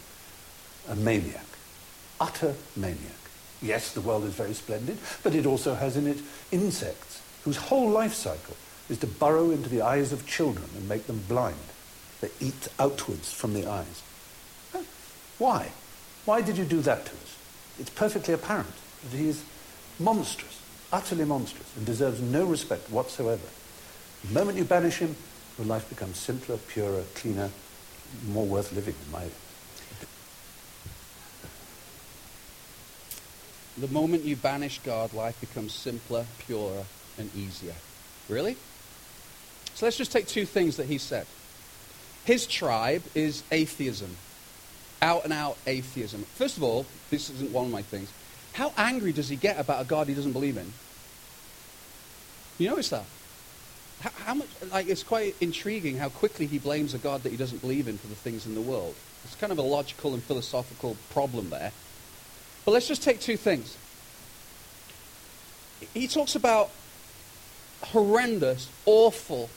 a 0.89 0.95
maniac. 0.95 1.45
Utter 2.19 2.55
maniac. 2.75 2.97
Yes, 3.61 3.91
the 3.91 4.01
world 4.01 4.23
is 4.23 4.33
very 4.33 4.53
splendid, 4.53 4.97
but 5.23 5.35
it 5.35 5.45
also 5.45 5.75
has 5.75 5.97
in 5.97 6.07
it 6.07 6.19
insects 6.51 7.21
whose 7.43 7.57
whole 7.57 7.89
life 7.89 8.13
cycle 8.13 8.55
is 8.89 8.97
to 8.99 9.07
burrow 9.07 9.51
into 9.51 9.69
the 9.69 9.81
eyes 9.81 10.11
of 10.11 10.27
children 10.27 10.69
and 10.75 10.89
make 10.89 11.07
them 11.07 11.23
blind. 11.27 11.55
They 12.21 12.29
eat 12.39 12.67
outwards 12.79 13.31
from 13.31 13.53
the 13.53 13.67
eyes. 13.67 14.01
Why? 15.37 15.71
Why 16.25 16.41
did 16.41 16.57
you 16.57 16.65
do 16.65 16.81
that 16.81 17.05
to 17.05 17.11
us? 17.11 17.37
It's 17.79 17.89
perfectly 17.89 18.33
apparent 18.33 18.73
that 19.03 19.17
he 19.17 19.29
is 19.29 19.43
monstrous, 19.99 20.61
utterly 20.91 21.25
monstrous, 21.25 21.75
and 21.75 21.85
deserves 21.85 22.21
no 22.21 22.45
respect 22.45 22.89
whatsoever. 22.89 23.47
The 24.25 24.33
moment 24.33 24.57
you 24.57 24.63
banish 24.63 24.97
him, 24.97 25.15
your 25.57 25.67
life 25.67 25.87
becomes 25.89 26.17
simpler, 26.17 26.57
purer, 26.57 27.03
cleaner, 27.15 27.49
more 28.27 28.45
worth 28.45 28.73
living 28.73 28.95
in 29.05 29.11
my 29.11 29.27
The 33.77 33.87
moment 33.89 34.23
you 34.23 34.35
banish 34.35 34.79
God, 34.79 35.13
life 35.13 35.39
becomes 35.39 35.71
simpler, 35.71 36.25
purer, 36.39 36.83
and 37.19 37.29
easier. 37.35 37.75
Really? 38.27 38.57
So 39.75 39.85
let's 39.85 39.97
just 39.97 40.11
take 40.11 40.27
two 40.27 40.45
things 40.45 40.77
that 40.77 40.87
he 40.87 40.97
said. 40.97 41.27
His 42.25 42.47
tribe 42.47 43.03
is 43.13 43.43
atheism. 43.51 44.17
Out 45.01 45.23
and 45.23 45.33
out 45.33 45.57
atheism. 45.67 46.23
First 46.35 46.57
of 46.57 46.63
all, 46.63 46.85
this 47.09 47.29
isn't 47.29 47.51
one 47.51 47.65
of 47.65 47.71
my 47.71 47.81
things. 47.81 48.11
How 48.53 48.73
angry 48.77 49.13
does 49.13 49.29
he 49.29 49.35
get 49.35 49.59
about 49.59 49.81
a 49.81 49.85
God 49.85 50.07
he 50.07 50.15
doesn't 50.15 50.33
believe 50.33 50.57
in? 50.57 50.73
You 52.57 52.69
notice 52.69 52.89
that? 52.89 53.05
How, 54.01 54.09
how, 54.25 54.33
much, 54.35 54.47
like, 54.71 54.87
it's 54.87 55.03
quite 55.03 55.35
intriguing 55.41 55.97
how 55.97 56.09
quickly 56.09 56.45
he 56.45 56.57
blames 56.59 56.93
a 56.93 56.97
God 56.97 57.23
that 57.23 57.31
he 57.31 57.37
doesn't 57.37 57.61
believe 57.61 57.87
in 57.87 57.97
for 57.97 58.07
the 58.07 58.15
things 58.15 58.45
in 58.45 58.55
the 58.55 58.61
world. 58.61 58.95
It's 59.23 59.35
kind 59.35 59.51
of 59.51 59.57
a 59.57 59.63
logical 59.63 60.13
and 60.13 60.23
philosophical 60.23 60.97
problem 61.11 61.49
there. 61.49 61.71
But 62.65 62.71
let's 62.71 62.87
just 62.87 63.03
take 63.03 63.19
two 63.19 63.37
things. 63.37 63.77
He 65.93 66.07
talks 66.07 66.35
about 66.35 66.69
horrendous, 67.83 68.69
awful, 68.85 69.49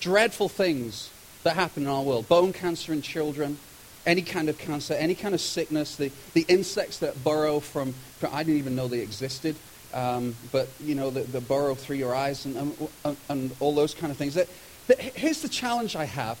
dreadful 0.00 0.48
things 0.48 1.10
that 1.42 1.54
happen 1.54 1.84
in 1.84 1.88
our 1.88 2.02
world 2.02 2.28
bone 2.28 2.52
cancer 2.52 2.92
in 2.92 3.02
children, 3.02 3.58
any 4.06 4.22
kind 4.22 4.48
of 4.48 4.58
cancer, 4.58 4.94
any 4.94 5.14
kind 5.14 5.34
of 5.34 5.40
sickness, 5.40 5.96
the, 5.96 6.10
the 6.34 6.44
insects 6.48 6.98
that 6.98 7.22
burrow 7.22 7.60
from, 7.60 7.92
from 8.18 8.30
I 8.32 8.42
didn't 8.42 8.58
even 8.58 8.74
know 8.74 8.88
they 8.88 9.00
existed. 9.00 9.56
Um, 9.94 10.34
but, 10.50 10.68
you 10.80 10.94
know, 10.94 11.10
the, 11.10 11.20
the 11.20 11.40
burrow 11.40 11.74
through 11.74 11.96
your 11.96 12.14
eyes 12.14 12.46
and, 12.46 12.74
and, 13.04 13.16
and 13.28 13.54
all 13.60 13.74
those 13.74 13.94
kind 13.94 14.10
of 14.10 14.16
things. 14.16 14.34
That, 14.34 14.48
that, 14.86 14.98
here's 14.98 15.42
the 15.42 15.48
challenge 15.48 15.96
I 15.96 16.06
have. 16.06 16.38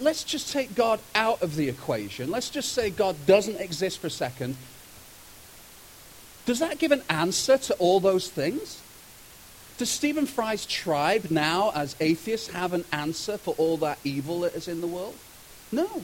Let's 0.00 0.24
just 0.24 0.52
take 0.52 0.74
God 0.74 1.00
out 1.14 1.42
of 1.42 1.56
the 1.56 1.68
equation. 1.68 2.30
Let's 2.30 2.50
just 2.50 2.72
say 2.72 2.90
God 2.90 3.16
doesn't 3.26 3.60
exist 3.60 4.00
for 4.00 4.08
a 4.08 4.10
second. 4.10 4.56
Does 6.44 6.58
that 6.58 6.78
give 6.78 6.90
an 6.90 7.02
answer 7.08 7.56
to 7.58 7.74
all 7.74 8.00
those 8.00 8.28
things? 8.28 8.80
Does 9.78 9.88
Stephen 9.88 10.26
Fry's 10.26 10.66
tribe 10.66 11.30
now, 11.30 11.70
as 11.74 11.96
atheists, 12.00 12.48
have 12.48 12.72
an 12.72 12.84
answer 12.92 13.38
for 13.38 13.54
all 13.56 13.76
that 13.78 13.98
evil 14.04 14.40
that 14.40 14.54
is 14.54 14.68
in 14.68 14.80
the 14.80 14.86
world? 14.86 15.14
No. 15.70 16.02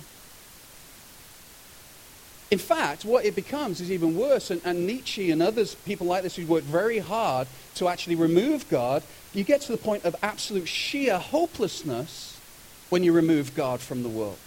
In 2.50 2.58
fact, 2.58 3.04
what 3.04 3.24
it 3.24 3.34
becomes 3.34 3.80
is 3.80 3.90
even 3.90 4.16
worse. 4.16 4.50
And, 4.50 4.60
and, 4.64 4.86
Nietzsche 4.86 5.30
and 5.30 5.42
others, 5.42 5.74
people 5.74 6.06
like 6.06 6.22
this 6.22 6.36
who 6.36 6.46
work 6.46 6.62
very 6.62 6.98
hard 6.98 7.48
to 7.76 7.88
actually 7.88 8.14
remove 8.14 8.68
God, 8.68 9.02
you 9.34 9.42
get 9.42 9.62
to 9.62 9.72
the 9.72 9.78
point 9.78 10.04
of 10.04 10.14
absolute 10.22 10.68
sheer 10.68 11.18
hopelessness 11.18 12.40
when 12.88 13.02
you 13.02 13.12
remove 13.12 13.54
God 13.54 13.80
from 13.80 14.02
the 14.02 14.08
world. 14.08 14.38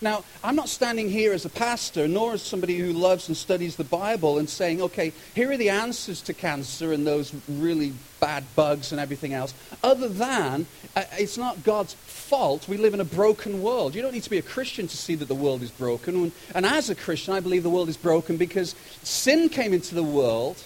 Now, 0.00 0.24
I'm 0.44 0.54
not 0.54 0.68
standing 0.68 1.10
here 1.10 1.32
as 1.32 1.44
a 1.44 1.48
pastor, 1.48 2.06
nor 2.06 2.34
as 2.34 2.42
somebody 2.42 2.78
who 2.78 2.92
loves 2.92 3.26
and 3.26 3.36
studies 3.36 3.74
the 3.76 3.84
Bible 3.84 4.38
and 4.38 4.48
saying, 4.48 4.80
okay, 4.80 5.12
here 5.34 5.50
are 5.50 5.56
the 5.56 5.70
answers 5.70 6.20
to 6.22 6.34
cancer 6.34 6.92
and 6.92 7.04
those 7.04 7.34
really 7.48 7.92
bad 8.20 8.44
bugs 8.54 8.92
and 8.92 9.00
everything 9.00 9.32
else, 9.34 9.54
other 9.82 10.08
than 10.08 10.66
uh, 10.94 11.04
it's 11.12 11.36
not 11.36 11.64
God's 11.64 11.94
fault. 11.94 12.68
We 12.68 12.76
live 12.76 12.94
in 12.94 13.00
a 13.00 13.04
broken 13.04 13.62
world. 13.62 13.94
You 13.94 14.02
don't 14.02 14.12
need 14.12 14.22
to 14.22 14.30
be 14.30 14.38
a 14.38 14.42
Christian 14.42 14.86
to 14.86 14.96
see 14.96 15.16
that 15.16 15.28
the 15.28 15.34
world 15.34 15.62
is 15.62 15.70
broken. 15.70 16.14
And, 16.16 16.32
and 16.54 16.66
as 16.66 16.90
a 16.90 16.94
Christian, 16.94 17.34
I 17.34 17.40
believe 17.40 17.62
the 17.64 17.70
world 17.70 17.88
is 17.88 17.96
broken 17.96 18.36
because 18.36 18.74
sin 19.02 19.48
came 19.48 19.72
into 19.72 19.94
the 19.94 20.02
world 20.02 20.62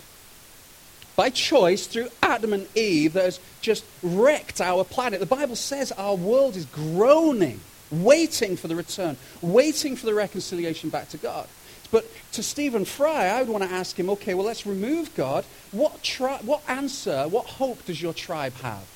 by 1.16 1.30
choice 1.30 1.86
through 1.86 2.08
Adam 2.22 2.52
and 2.52 2.66
Eve 2.74 3.14
that 3.14 3.24
has 3.24 3.40
just 3.60 3.84
wrecked 4.02 4.60
our 4.60 4.84
planet. 4.84 5.20
The 5.20 5.26
Bible 5.26 5.56
says 5.56 5.92
our 5.92 6.16
world 6.16 6.56
is 6.56 6.66
groaning 6.66 7.60
waiting 7.92 8.57
for 8.57 8.66
the 8.66 8.74
return, 8.74 9.16
waiting 9.40 9.94
for 9.94 10.07
the 10.07 10.14
reconciliation 10.14 10.90
back 10.90 11.09
to 11.11 11.18
God. 11.18 11.46
But 11.92 12.07
to 12.33 12.42
Stephen 12.42 12.87
Fry, 12.87 13.26
I 13.26 13.40
would 13.40 13.50
want 13.50 13.64
to 13.64 13.70
ask 13.70 13.98
him, 13.98 14.09
okay, 14.11 14.33
well, 14.33 14.46
let's 14.46 14.66
remove 14.66 15.14
God. 15.14 15.44
What, 15.70 16.02
tri- 16.02 16.40
what 16.42 16.62
answer, 16.66 17.28
what 17.28 17.44
hope 17.44 17.85
does 17.85 18.00
your 18.00 18.14
tribe 18.14 18.55
have 18.62 18.87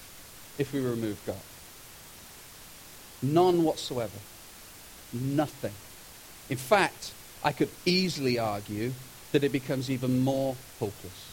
if 0.58 0.72
we 0.72 0.80
remove 0.80 1.20
God? 1.26 1.36
None 3.22 3.64
whatsoever. 3.64 4.18
Nothing. 5.12 5.74
In 6.48 6.56
fact, 6.56 7.12
I 7.44 7.52
could 7.52 7.68
easily 7.84 8.38
argue 8.38 8.92
that 9.32 9.44
it 9.44 9.52
becomes 9.52 9.90
even 9.90 10.20
more 10.20 10.56
hopeless, 10.78 11.32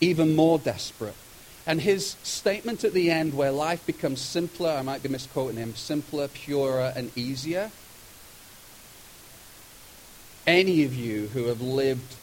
even 0.00 0.36
more 0.36 0.58
desperate. 0.58 1.16
And 1.66 1.80
his 1.80 2.16
statement 2.22 2.82
at 2.82 2.92
the 2.92 3.10
end, 3.10 3.34
where 3.34 3.52
life 3.52 3.86
becomes 3.86 4.20
simpler, 4.20 4.70
I 4.70 4.82
might 4.82 5.02
be 5.02 5.08
misquoting 5.08 5.56
him, 5.56 5.74
simpler, 5.76 6.28
purer, 6.28 6.92
and 6.96 7.16
easier. 7.16 7.70
Any 10.46 10.82
of 10.82 10.92
you 10.94 11.28
who 11.28 11.44
have 11.44 11.60
lived 11.60 12.16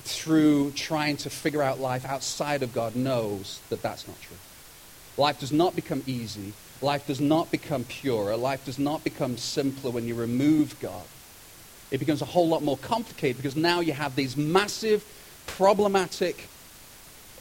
through 0.00 0.70
trying 0.70 1.18
to 1.18 1.30
figure 1.30 1.62
out 1.62 1.80
life 1.80 2.06
outside 2.06 2.62
of 2.62 2.72
God 2.72 2.96
knows 2.96 3.60
that 3.68 3.82
that's 3.82 4.08
not 4.08 4.20
true. 4.22 4.36
Life 5.18 5.40
does 5.40 5.52
not 5.52 5.76
become 5.76 6.02
easy. 6.06 6.54
Life 6.80 7.06
does 7.06 7.20
not 7.20 7.50
become 7.50 7.84
purer. 7.84 8.36
Life 8.36 8.64
does 8.64 8.78
not 8.78 9.04
become 9.04 9.36
simpler 9.36 9.90
when 9.90 10.06
you 10.06 10.14
remove 10.14 10.78
God. 10.80 11.04
It 11.90 11.98
becomes 11.98 12.22
a 12.22 12.26
whole 12.26 12.48
lot 12.48 12.62
more 12.62 12.78
complicated 12.78 13.36
because 13.36 13.56
now 13.56 13.80
you 13.80 13.92
have 13.92 14.14
these 14.14 14.36
massive, 14.36 15.04
problematic 15.46 16.48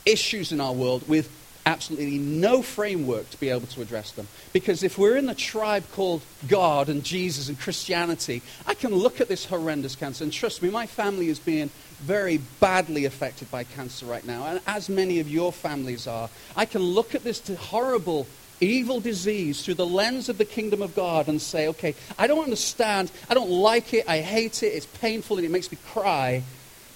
issues 0.08 0.52
in 0.52 0.62
our 0.62 0.74
world 0.74 1.08
with 1.08 1.30
absolutely 1.66 2.18
no 2.18 2.62
framework 2.62 3.30
to 3.30 3.40
be 3.42 3.50
able 3.50 3.68
to 3.68 3.82
address 3.82 4.12
them. 4.12 4.26
Because 4.54 4.84
if 4.84 4.98
we're 4.98 5.18
in 5.18 5.26
the 5.26 5.36
tribe 5.36 5.84
called 5.92 6.22
God 6.48 6.88
and 6.88 7.04
Jesus 7.04 7.50
and 7.50 7.60
Christianity, 7.60 8.42
I 8.66 8.74
can 8.74 8.96
look 8.96 9.20
at 9.20 9.28
this 9.28 9.46
horrendous 9.46 9.96
cancer, 9.98 10.24
and 10.24 10.32
trust 10.32 10.64
me, 10.64 10.70
my 10.70 10.88
family 10.88 11.28
is 11.28 11.40
being 11.40 11.70
very 12.00 12.38
badly 12.62 13.04
affected 13.04 13.52
by 13.52 13.66
cancer 13.66 14.06
right 14.06 14.26
now, 14.26 14.46
and 14.46 14.62
as 14.66 14.88
many 14.88 15.20
of 15.20 15.30
your 15.30 15.52
families 15.52 16.08
are. 16.08 16.30
I 16.56 16.64
can 16.66 16.82
look 16.82 17.14
at 17.14 17.26
this 17.26 17.46
horrible 17.58 18.28
evil 18.62 19.02
disease 19.02 19.64
through 19.64 19.74
the 19.74 19.86
lens 19.86 20.30
of 20.30 20.38
the 20.38 20.46
kingdom 20.46 20.82
of 20.82 20.96
God 20.96 21.28
and 21.28 21.42
say, 21.42 21.68
okay, 21.68 21.96
I 22.18 22.28
don't 22.28 22.44
understand, 22.44 23.12
I 23.30 23.34
don't 23.34 23.50
like 23.50 23.94
it, 23.94 24.08
I 24.08 24.20
hate 24.22 24.64
it, 24.64 24.68
it's 24.68 24.86
painful, 24.86 25.38
and 25.38 25.46
it 25.46 25.52
makes 25.52 25.70
me 25.70 25.78
cry. 25.88 26.44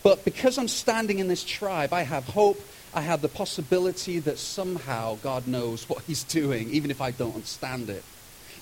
But 0.02 0.24
because 0.24 0.58
I'm 0.58 0.70
standing 0.70 1.20
in 1.20 1.28
this 1.28 1.44
tribe, 1.44 1.92
I 1.92 2.04
have 2.04 2.24
hope. 2.24 2.60
I 2.94 3.02
have 3.02 3.22
the 3.22 3.30
possibility 3.30 4.20
that 4.20 4.38
somehow 4.38 5.18
God 5.24 5.48
knows 5.48 5.88
what 5.88 6.04
He's 6.04 6.24
doing, 6.24 6.70
even 6.72 6.92
if 6.92 7.02
I 7.02 7.12
don't 7.12 7.36
understand 7.36 7.90
it. 7.90 8.04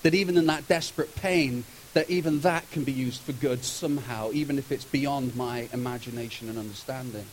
That 0.04 0.14
even 0.14 0.38
in 0.38 0.46
that 0.46 0.68
desperate 0.68 1.16
pain, 1.16 1.64
that 1.94 2.10
even 2.10 2.42
that 2.42 2.70
can 2.72 2.84
be 2.84 2.92
used 2.92 3.22
for 3.22 3.32
good 3.32 3.64
somehow, 3.64 4.30
even 4.32 4.60
if 4.60 4.72
it's 4.72 4.86
beyond 4.86 5.36
my 5.36 5.68
imagination 5.74 6.48
and 6.48 6.60
understanding. 6.60 7.26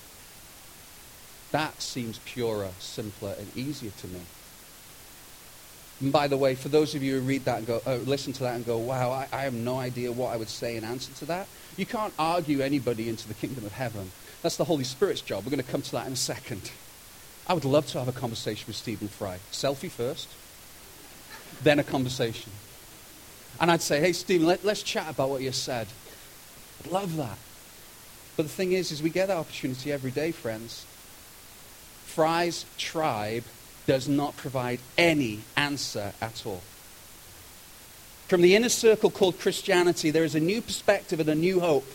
That 1.52 1.82
seems 1.82 2.18
purer, 2.20 2.70
simpler, 2.78 3.34
and 3.38 3.54
easier 3.56 3.90
to 3.90 4.06
me. 4.08 4.20
And 6.00 6.12
by 6.12 6.28
the 6.28 6.36
way, 6.36 6.54
for 6.54 6.68
those 6.68 6.94
of 6.94 7.02
you 7.02 7.20
who 7.20 7.26
read 7.26 7.44
that 7.44 7.58
and 7.58 7.66
go, 7.66 7.80
uh, 7.86 7.96
listen 7.96 8.32
to 8.34 8.42
that 8.42 8.56
and 8.56 8.66
go, 8.66 8.78
wow, 8.78 9.10
I, 9.10 9.28
I 9.32 9.42
have 9.42 9.54
no 9.54 9.78
idea 9.78 10.12
what 10.12 10.32
I 10.32 10.36
would 10.36 10.48
say 10.48 10.76
in 10.76 10.84
answer 10.84 11.12
to 11.14 11.24
that, 11.26 11.46
you 11.76 11.86
can't 11.86 12.12
argue 12.18 12.60
anybody 12.60 13.08
into 13.08 13.28
the 13.28 13.34
kingdom 13.34 13.64
of 13.64 13.72
heaven. 13.72 14.10
That's 14.42 14.56
the 14.56 14.64
Holy 14.64 14.84
Spirit's 14.84 15.20
job. 15.20 15.44
We're 15.44 15.50
going 15.50 15.62
to 15.62 15.70
come 15.70 15.82
to 15.82 15.92
that 15.92 16.06
in 16.06 16.12
a 16.14 16.16
second. 16.16 16.70
I 17.48 17.54
would 17.54 17.64
love 17.64 17.86
to 17.88 17.98
have 17.98 18.08
a 18.08 18.12
conversation 18.12 18.64
with 18.66 18.76
Stephen 18.76 19.08
Fry. 19.08 19.38
Selfie 19.52 19.90
first, 19.90 20.28
then 21.62 21.78
a 21.78 21.84
conversation. 21.84 22.52
And 23.60 23.70
I'd 23.70 23.82
say, 23.82 24.00
hey, 24.00 24.12
Stephen, 24.12 24.46
let, 24.46 24.64
let's 24.64 24.82
chat 24.82 25.08
about 25.08 25.30
what 25.30 25.42
you 25.42 25.52
said. 25.52 25.86
I'd 26.84 26.90
love 26.90 27.16
that. 27.16 27.38
But 28.36 28.44
the 28.44 28.48
thing 28.48 28.72
is, 28.72 28.92
is 28.92 29.02
we 29.02 29.10
get 29.10 29.28
that 29.28 29.36
opportunity 29.36 29.92
every 29.92 30.10
day, 30.10 30.32
friends. 30.32 30.84
Fry's 32.04 32.66
tribe 32.76 33.44
does 33.86 34.08
not 34.08 34.36
provide 34.36 34.80
any 34.98 35.40
answer 35.56 36.12
at 36.20 36.44
all. 36.44 36.62
From 38.28 38.42
the 38.42 38.56
inner 38.56 38.68
circle 38.68 39.10
called 39.10 39.38
Christianity, 39.38 40.10
there 40.10 40.24
is 40.24 40.34
a 40.34 40.40
new 40.40 40.60
perspective 40.60 41.20
and 41.20 41.28
a 41.28 41.34
new 41.34 41.60
hope. 41.60 41.86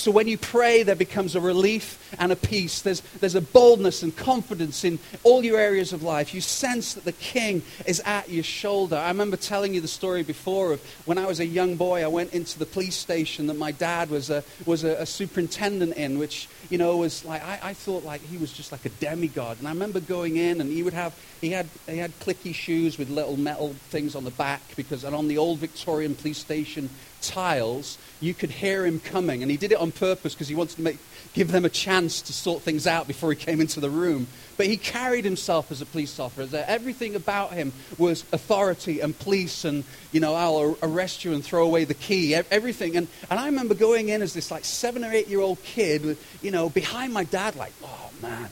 So 0.00 0.10
when 0.10 0.28
you 0.28 0.38
pray, 0.38 0.82
there 0.82 0.96
becomes 0.96 1.36
a 1.36 1.42
relief 1.42 2.14
and 2.18 2.32
a 2.32 2.36
peace. 2.36 2.80
There's, 2.80 3.02
there's 3.20 3.34
a 3.34 3.42
boldness 3.42 4.02
and 4.02 4.16
confidence 4.16 4.82
in 4.82 4.98
all 5.24 5.44
your 5.44 5.58
areas 5.58 5.92
of 5.92 6.02
life. 6.02 6.32
You 6.32 6.40
sense 6.40 6.94
that 6.94 7.04
the 7.04 7.12
king 7.12 7.60
is 7.84 8.00
at 8.06 8.30
your 8.30 8.42
shoulder. 8.42 8.96
I 8.96 9.08
remember 9.08 9.36
telling 9.36 9.74
you 9.74 9.82
the 9.82 9.88
story 9.88 10.22
before 10.22 10.72
of 10.72 10.80
when 11.04 11.18
I 11.18 11.26
was 11.26 11.38
a 11.38 11.44
young 11.44 11.76
boy, 11.76 12.02
I 12.02 12.06
went 12.06 12.32
into 12.32 12.58
the 12.58 12.64
police 12.64 12.96
station 12.96 13.46
that 13.48 13.58
my 13.58 13.72
dad 13.72 14.08
was 14.08 14.30
a, 14.30 14.42
was 14.64 14.84
a, 14.84 15.02
a 15.02 15.04
superintendent 15.04 15.94
in, 15.96 16.18
which, 16.18 16.48
you 16.70 16.78
know, 16.78 16.96
was 16.96 17.22
like, 17.26 17.44
I, 17.44 17.60
I 17.62 17.74
thought 17.74 18.02
like 18.02 18.22
he 18.22 18.38
was 18.38 18.54
just 18.54 18.72
like 18.72 18.86
a 18.86 18.90
demigod. 19.00 19.58
And 19.58 19.68
I 19.68 19.70
remember 19.72 20.00
going 20.00 20.38
in 20.38 20.62
and 20.62 20.72
he 20.72 20.82
would 20.82 20.94
have, 20.94 21.14
he 21.42 21.50
had, 21.50 21.68
he 21.86 21.98
had 21.98 22.18
clicky 22.20 22.54
shoes 22.54 22.96
with 22.96 23.10
little 23.10 23.36
metal 23.36 23.74
things 23.90 24.14
on 24.14 24.24
the 24.24 24.30
back 24.30 24.62
because, 24.76 25.04
and 25.04 25.14
on 25.14 25.28
the 25.28 25.36
old 25.36 25.58
Victorian 25.58 26.14
police 26.14 26.38
station, 26.38 26.88
tiles, 27.22 27.98
you 28.20 28.34
could 28.34 28.50
hear 28.50 28.84
him 28.84 29.00
coming. 29.00 29.42
And 29.42 29.50
he 29.50 29.56
did 29.56 29.72
it 29.72 29.78
on 29.78 29.92
purpose 29.92 30.34
because 30.34 30.48
he 30.48 30.54
wanted 30.54 30.76
to 30.76 30.82
make, 30.82 30.98
give 31.34 31.52
them 31.52 31.64
a 31.64 31.68
chance 31.68 32.22
to 32.22 32.32
sort 32.32 32.62
things 32.62 32.86
out 32.86 33.06
before 33.06 33.30
he 33.30 33.36
came 33.36 33.60
into 33.60 33.80
the 33.80 33.90
room. 33.90 34.26
But 34.56 34.66
he 34.66 34.76
carried 34.76 35.24
himself 35.24 35.72
as 35.72 35.80
a 35.80 35.86
police 35.86 36.18
officer. 36.20 36.64
Everything 36.66 37.14
about 37.14 37.52
him 37.52 37.72
was 37.98 38.24
authority 38.32 39.00
and 39.00 39.18
police 39.18 39.64
and, 39.64 39.84
you 40.12 40.20
know, 40.20 40.34
I'll 40.34 40.76
arrest 40.82 41.24
you 41.24 41.32
and 41.32 41.44
throw 41.44 41.64
away 41.64 41.84
the 41.84 41.94
key, 41.94 42.34
everything. 42.34 42.96
And, 42.96 43.08
and 43.30 43.40
I 43.40 43.46
remember 43.46 43.74
going 43.74 44.10
in 44.10 44.22
as 44.22 44.34
this 44.34 44.50
like 44.50 44.64
seven 44.64 45.04
or 45.04 45.12
eight 45.12 45.28
year 45.28 45.40
old 45.40 45.62
kid 45.62 46.04
with, 46.04 46.38
you 46.42 46.50
know, 46.50 46.68
behind 46.68 47.12
my 47.12 47.24
dad 47.24 47.56
like, 47.56 47.72
oh 47.82 48.10
man, 48.20 48.50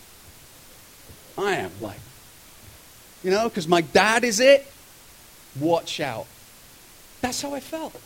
I 1.37 1.57
am 1.57 1.73
like, 1.81 2.01
you 3.23 3.31
know, 3.31 3.49
because 3.49 3.69
my 3.69 3.81
dad 3.81 4.25
is 4.25 4.41
it. 4.41 4.67
Watch 5.59 6.01
out. 6.01 6.27
That's 7.21 7.43
how 7.43 7.55
I 7.55 7.61
felt. 7.61 8.01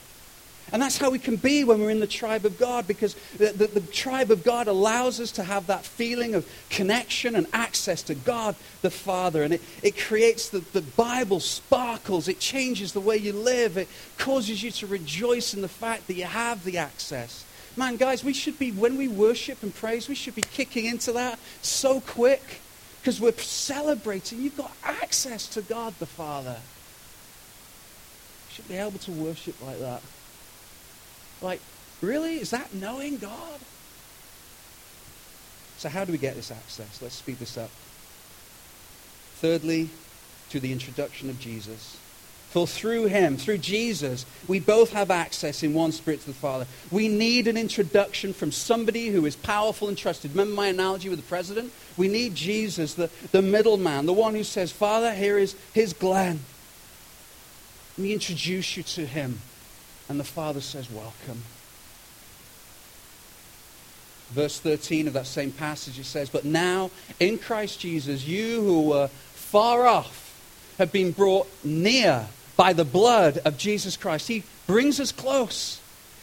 And 0.72 0.80
that's 0.80 0.96
how 0.96 1.10
we 1.10 1.18
can 1.18 1.36
be 1.36 1.64
when 1.64 1.80
we're 1.80 1.90
in 1.90 2.00
the 2.00 2.06
tribe 2.06 2.46
of 2.46 2.58
God, 2.58 2.88
because 2.88 3.14
the, 3.36 3.52
the, 3.52 3.66
the, 3.66 3.80
tribe 3.92 4.30
of 4.30 4.42
God 4.42 4.68
allows 4.68 5.20
us 5.20 5.30
to 5.32 5.42
have 5.42 5.66
that 5.66 5.84
feeling 5.84 6.34
of 6.34 6.48
connection 6.70 7.36
and 7.36 7.46
access 7.52 8.02
to 8.04 8.14
God 8.14 8.56
the 8.80 8.90
Father. 8.90 9.42
And 9.42 9.52
it, 9.52 9.62
it 9.82 9.98
creates 9.98 10.48
the, 10.48 10.60
the 10.72 10.80
Bible 10.80 11.40
sparkles, 11.40 12.26
it 12.26 12.40
changes 12.40 12.94
the 12.94 13.00
way 13.00 13.18
you 13.18 13.34
live, 13.34 13.76
it 13.76 13.88
causes 14.16 14.62
you 14.62 14.70
to 14.70 14.86
rejoice 14.86 15.52
in 15.52 15.60
the 15.60 15.68
fact 15.68 16.06
that 16.06 16.14
you 16.14 16.24
have 16.24 16.64
the 16.64 16.78
access. 16.78 17.44
Man, 17.76 17.96
guys, 17.96 18.24
we 18.24 18.32
should 18.32 18.58
be, 18.58 18.70
when 18.70 18.96
we 18.96 19.08
worship 19.08 19.62
and 19.62 19.74
praise, 19.74 20.08
we 20.08 20.14
should 20.14 20.34
be 20.34 20.42
kicking 20.42 20.86
into 20.86 21.12
that 21.12 21.38
so 21.60 22.00
quick 22.00 22.60
because 23.00 23.20
we're 23.20 23.32
celebrating. 23.32 24.40
You've 24.40 24.56
got 24.56 24.72
access 24.82 25.46
to 25.48 25.60
God 25.60 25.92
the 25.98 26.06
Father. 26.06 26.56
You 28.48 28.54
should 28.54 28.68
be 28.68 28.76
able 28.76 28.98
to 29.00 29.10
worship 29.12 29.60
like 29.62 29.78
that. 29.80 30.00
Like, 31.42 31.60
really? 32.00 32.36
Is 32.36 32.50
that 32.50 32.72
knowing 32.74 33.18
God? 33.18 33.60
So, 35.78 35.88
how 35.88 36.04
do 36.04 36.12
we 36.12 36.18
get 36.18 36.36
this 36.36 36.50
access? 36.50 37.02
Let's 37.02 37.16
speed 37.16 37.38
this 37.38 37.58
up. 37.58 37.70
Thirdly, 39.36 39.90
to 40.50 40.60
the 40.60 40.70
introduction 40.70 41.28
of 41.28 41.40
Jesus. 41.40 41.98
For 42.50 42.66
through 42.66 43.06
him, 43.06 43.38
through 43.38 43.58
Jesus, 43.58 44.26
we 44.46 44.60
both 44.60 44.92
have 44.92 45.10
access 45.10 45.62
in 45.62 45.72
one 45.72 45.90
spirit 45.90 46.20
to 46.20 46.26
the 46.26 46.34
Father. 46.34 46.66
We 46.90 47.08
need 47.08 47.48
an 47.48 47.56
introduction 47.56 48.34
from 48.34 48.52
somebody 48.52 49.08
who 49.08 49.24
is 49.24 49.34
powerful 49.34 49.88
and 49.88 49.96
trusted. 49.96 50.32
Remember 50.32 50.54
my 50.54 50.66
analogy 50.66 51.08
with 51.08 51.18
the 51.18 51.26
president? 51.26 51.72
We 51.96 52.08
need 52.08 52.34
Jesus, 52.34 52.92
the, 52.92 53.08
the 53.30 53.40
middleman, 53.40 54.04
the 54.04 54.12
one 54.12 54.34
who 54.34 54.44
says, 54.44 54.70
Father, 54.70 55.14
here 55.14 55.38
is 55.38 55.56
his 55.72 55.94
Glenn. 55.94 56.40
Let 57.96 58.04
me 58.04 58.12
introduce 58.12 58.76
you 58.76 58.82
to 58.82 59.06
him. 59.06 59.40
And 60.08 60.18
the 60.18 60.24
Father 60.24 60.60
says, 60.60 60.90
Welcome. 60.90 61.42
Verse 64.30 64.58
13 64.60 65.08
of 65.08 65.12
that 65.12 65.26
same 65.26 65.52
passage, 65.52 65.98
it 65.98 66.04
says, 66.04 66.30
But 66.30 66.46
now, 66.46 66.90
in 67.20 67.38
Christ 67.38 67.80
Jesus, 67.80 68.26
you 68.26 68.62
who 68.62 68.88
were 68.88 69.08
far 69.08 69.86
off 69.86 70.22
have 70.78 70.90
been 70.90 71.12
brought 71.12 71.46
near 71.62 72.26
by 72.56 72.72
the 72.72 72.84
blood 72.84 73.38
of 73.44 73.58
Jesus 73.58 73.96
Christ. 73.98 74.28
He 74.28 74.44
brings 74.66 75.00
us 75.00 75.12
close. 75.12 75.81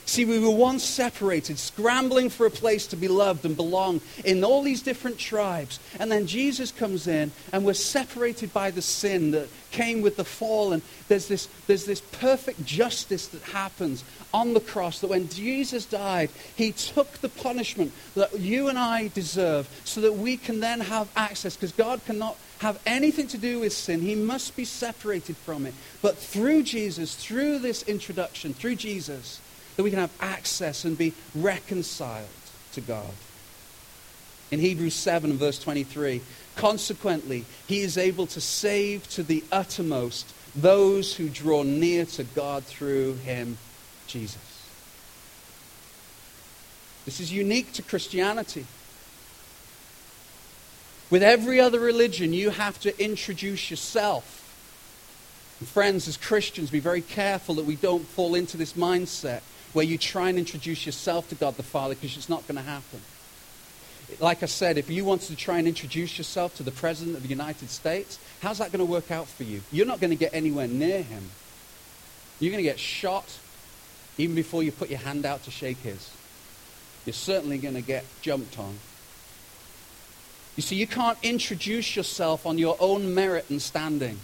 See, 0.09 0.25
we 0.25 0.39
were 0.39 0.49
once 0.49 0.83
separated, 0.83 1.59
scrambling 1.59 2.31
for 2.31 2.47
a 2.47 2.49
place 2.49 2.87
to 2.87 2.95
be 2.95 3.07
loved 3.07 3.45
and 3.45 3.55
belong 3.55 4.01
in 4.25 4.43
all 4.43 4.63
these 4.63 4.81
different 4.81 5.19
tribes. 5.19 5.79
And 5.99 6.11
then 6.11 6.25
Jesus 6.25 6.71
comes 6.71 7.05
in, 7.05 7.31
and 7.53 7.63
we're 7.63 7.75
separated 7.75 8.51
by 8.51 8.71
the 8.71 8.81
sin 8.81 9.29
that 9.31 9.49
came 9.69 10.01
with 10.01 10.17
the 10.17 10.23
fall. 10.23 10.73
And 10.73 10.81
there's 11.09 11.27
this, 11.27 11.47
there's 11.67 11.85
this 11.85 12.01
perfect 12.01 12.65
justice 12.65 13.27
that 13.27 13.43
happens 13.43 14.03
on 14.33 14.55
the 14.55 14.59
cross 14.59 14.99
that 15.01 15.11
when 15.11 15.29
Jesus 15.29 15.85
died, 15.85 16.31
he 16.55 16.71
took 16.71 17.11
the 17.19 17.29
punishment 17.29 17.91
that 18.15 18.39
you 18.39 18.67
and 18.67 18.79
I 18.79 19.09
deserve 19.09 19.69
so 19.83 20.01
that 20.01 20.13
we 20.13 20.37
can 20.37 20.59
then 20.59 20.79
have 20.79 21.07
access, 21.15 21.55
because 21.55 21.71
God 21.71 22.03
cannot 22.07 22.35
have 22.61 22.81
anything 22.87 23.27
to 23.27 23.37
do 23.37 23.59
with 23.59 23.73
sin. 23.73 24.01
He 24.01 24.15
must 24.15 24.55
be 24.55 24.65
separated 24.65 25.37
from 25.37 25.67
it. 25.67 25.75
But 26.01 26.17
through 26.17 26.63
Jesus, 26.63 27.13
through 27.13 27.59
this 27.59 27.83
introduction, 27.83 28.55
through 28.55 28.77
Jesus, 28.77 29.39
that 29.79 29.83
we 29.83 29.91
can 29.91 29.99
have 29.99 30.11
access 30.19 30.83
and 30.83 30.97
be 30.97 31.13
reconciled 31.33 32.27
to 32.73 32.81
God. 32.81 33.13
In 34.51 34.59
Hebrews 34.59 34.93
7, 34.93 35.37
verse 35.37 35.57
23, 35.57 36.19
consequently, 36.57 37.45
he 37.65 37.79
is 37.79 37.97
able 37.97 38.27
to 38.27 38.41
save 38.41 39.09
to 39.11 39.23
the 39.23 39.41
uttermost 39.53 40.33
those 40.53 41.15
who 41.15 41.29
draw 41.29 41.63
near 41.63 42.03
to 42.03 42.25
God 42.25 42.65
through 42.65 43.13
him, 43.23 43.57
Jesus. 44.05 44.67
This 47.05 47.21
is 47.21 47.31
unique 47.31 47.71
to 47.71 47.81
Christianity. 47.81 48.65
With 51.09 51.23
every 51.23 51.61
other 51.61 51.79
religion, 51.79 52.33
you 52.33 52.49
have 52.49 52.81
to 52.81 53.01
introduce 53.01 53.71
yourself. 53.71 54.35
And 55.61 55.69
friends, 55.69 56.09
as 56.09 56.17
Christians, 56.17 56.69
be 56.69 56.81
very 56.81 57.01
careful 57.01 57.55
that 57.55 57.65
we 57.65 57.77
don't 57.77 58.05
fall 58.05 58.35
into 58.35 58.57
this 58.57 58.73
mindset 58.73 59.39
where 59.73 59.85
you 59.85 59.97
try 59.97 60.29
and 60.29 60.37
introduce 60.37 60.85
yourself 60.85 61.29
to 61.29 61.35
God 61.35 61.55
the 61.55 61.63
Father 61.63 61.95
because 61.95 62.17
it's 62.17 62.29
not 62.29 62.47
going 62.47 62.57
to 62.57 62.63
happen. 62.63 63.01
Like 64.19 64.41
I 64.41 64.47
said, 64.47 64.77
if 64.77 64.89
you 64.89 65.05
wanted 65.05 65.27
to 65.27 65.35
try 65.35 65.59
and 65.59 65.67
introduce 65.67 66.17
yourself 66.17 66.55
to 66.57 66.63
the 66.63 66.71
President 66.71 67.15
of 67.15 67.23
the 67.23 67.29
United 67.29 67.69
States, 67.69 68.17
how's 68.41 68.57
that 68.57 68.71
going 68.71 68.85
to 68.85 68.91
work 68.91 69.11
out 69.11 69.27
for 69.27 69.43
you? 69.43 69.61
You're 69.71 69.85
not 69.85 69.99
going 69.99 70.09
to 70.09 70.15
get 70.15 70.33
anywhere 70.33 70.67
near 70.67 71.03
him. 71.03 71.29
You're 72.39 72.51
going 72.51 72.63
to 72.63 72.69
get 72.69 72.79
shot 72.79 73.37
even 74.17 74.35
before 74.35 74.63
you 74.63 74.71
put 74.71 74.89
your 74.89 74.99
hand 74.99 75.25
out 75.25 75.43
to 75.43 75.51
shake 75.51 75.77
his. 75.77 76.09
You're 77.05 77.13
certainly 77.13 77.57
going 77.59 77.75
to 77.75 77.81
get 77.81 78.03
jumped 78.21 78.57
on. 78.57 78.79
You 80.55 80.63
see, 80.63 80.75
you 80.75 80.87
can't 80.87 81.17
introduce 81.23 81.95
yourself 81.95 82.45
on 82.45 82.57
your 82.57 82.75
own 82.79 83.13
merit 83.13 83.49
and 83.49 83.61
standing. 83.61 84.19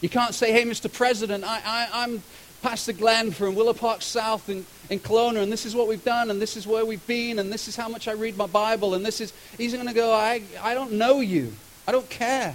You 0.00 0.08
can't 0.08 0.34
say, 0.34 0.52
hey, 0.52 0.64
Mr. 0.64 0.92
President, 0.92 1.42
I, 1.44 1.60
I, 1.64 1.88
I'm 2.04 2.22
Pastor 2.62 2.92
Glenn 2.92 3.30
from 3.30 3.54
Willow 3.54 3.72
Park 3.72 4.02
South 4.02 4.48
in, 4.48 4.66
in 4.90 4.98
Kelowna, 4.98 5.42
and 5.42 5.52
this 5.52 5.64
is 5.64 5.74
what 5.74 5.86
we've 5.86 6.04
done, 6.04 6.30
and 6.30 6.42
this 6.42 6.56
is 6.56 6.66
where 6.66 6.84
we've 6.84 7.06
been, 7.06 7.38
and 7.38 7.52
this 7.52 7.68
is 7.68 7.76
how 7.76 7.88
much 7.88 8.08
I 8.08 8.12
read 8.12 8.36
my 8.36 8.46
Bible, 8.46 8.94
and 8.94 9.06
this 9.06 9.20
is, 9.20 9.32
he's 9.56 9.72
going 9.72 9.86
to 9.86 9.94
go, 9.94 10.12
I, 10.12 10.42
I 10.60 10.74
don't 10.74 10.92
know 10.92 11.20
you. 11.20 11.52
I 11.86 11.92
don't 11.92 12.08
care. 12.10 12.54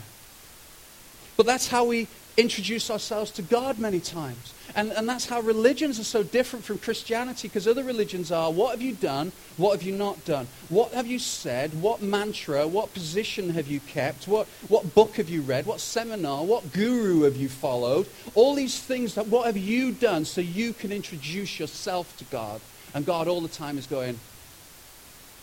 But 1.38 1.46
that's 1.46 1.68
how 1.68 1.86
we 1.86 2.08
introduce 2.38 2.90
ourselves 2.90 3.32
to 3.32 3.42
God 3.42 3.78
many 3.80 4.00
times. 4.00 4.54
And, 4.76 4.92
and 4.92 5.08
that's 5.08 5.28
how 5.28 5.40
religions 5.42 6.00
are 6.00 6.04
so 6.04 6.24
different 6.24 6.66
from 6.66 6.80
Christianity, 6.80 7.48
because 7.48 7.68
other 7.68 7.84
religions 7.84 8.32
are 8.32 8.52
what 8.52 8.72
have 8.72 8.82
you 8.82 8.94
done? 8.94 9.32
What 9.58 9.74
have 9.74 9.84
you 9.84 9.96
not 9.96 10.26
done? 10.26 10.48
What 10.70 10.94
have 10.94 11.06
you 11.06 11.20
said? 11.20 11.80
What 11.80 12.02
mantra? 12.02 12.68
What 12.68 12.94
position 12.94 13.52
have 13.52 13.68
you 13.68 13.80
kept? 13.82 14.28
What, 14.28 14.48
what 14.68 14.96
book 14.96 15.18
have 15.18 15.30
you 15.30 15.42
read? 15.42 15.68
What 15.68 15.80
seminar? 15.80 16.44
What 16.44 16.74
guru 16.74 17.22
have 17.22 17.36
you 17.36 17.50
followed? 17.50 18.08
All 18.34 18.56
these 18.56 18.80
things, 18.80 19.14
that, 19.14 19.28
what 19.28 19.46
have 19.46 19.58
you 19.58 19.92
done 19.92 20.26
so 20.26 20.42
you 20.42 20.74
can 20.74 20.92
introduce 20.92 21.60
yourself 21.60 22.18
to 22.18 22.24
God? 22.26 22.60
And 22.96 23.06
God 23.06 23.28
all 23.28 23.42
the 23.42 23.48
time 23.48 23.78
is 23.78 23.86
going, 23.86 24.20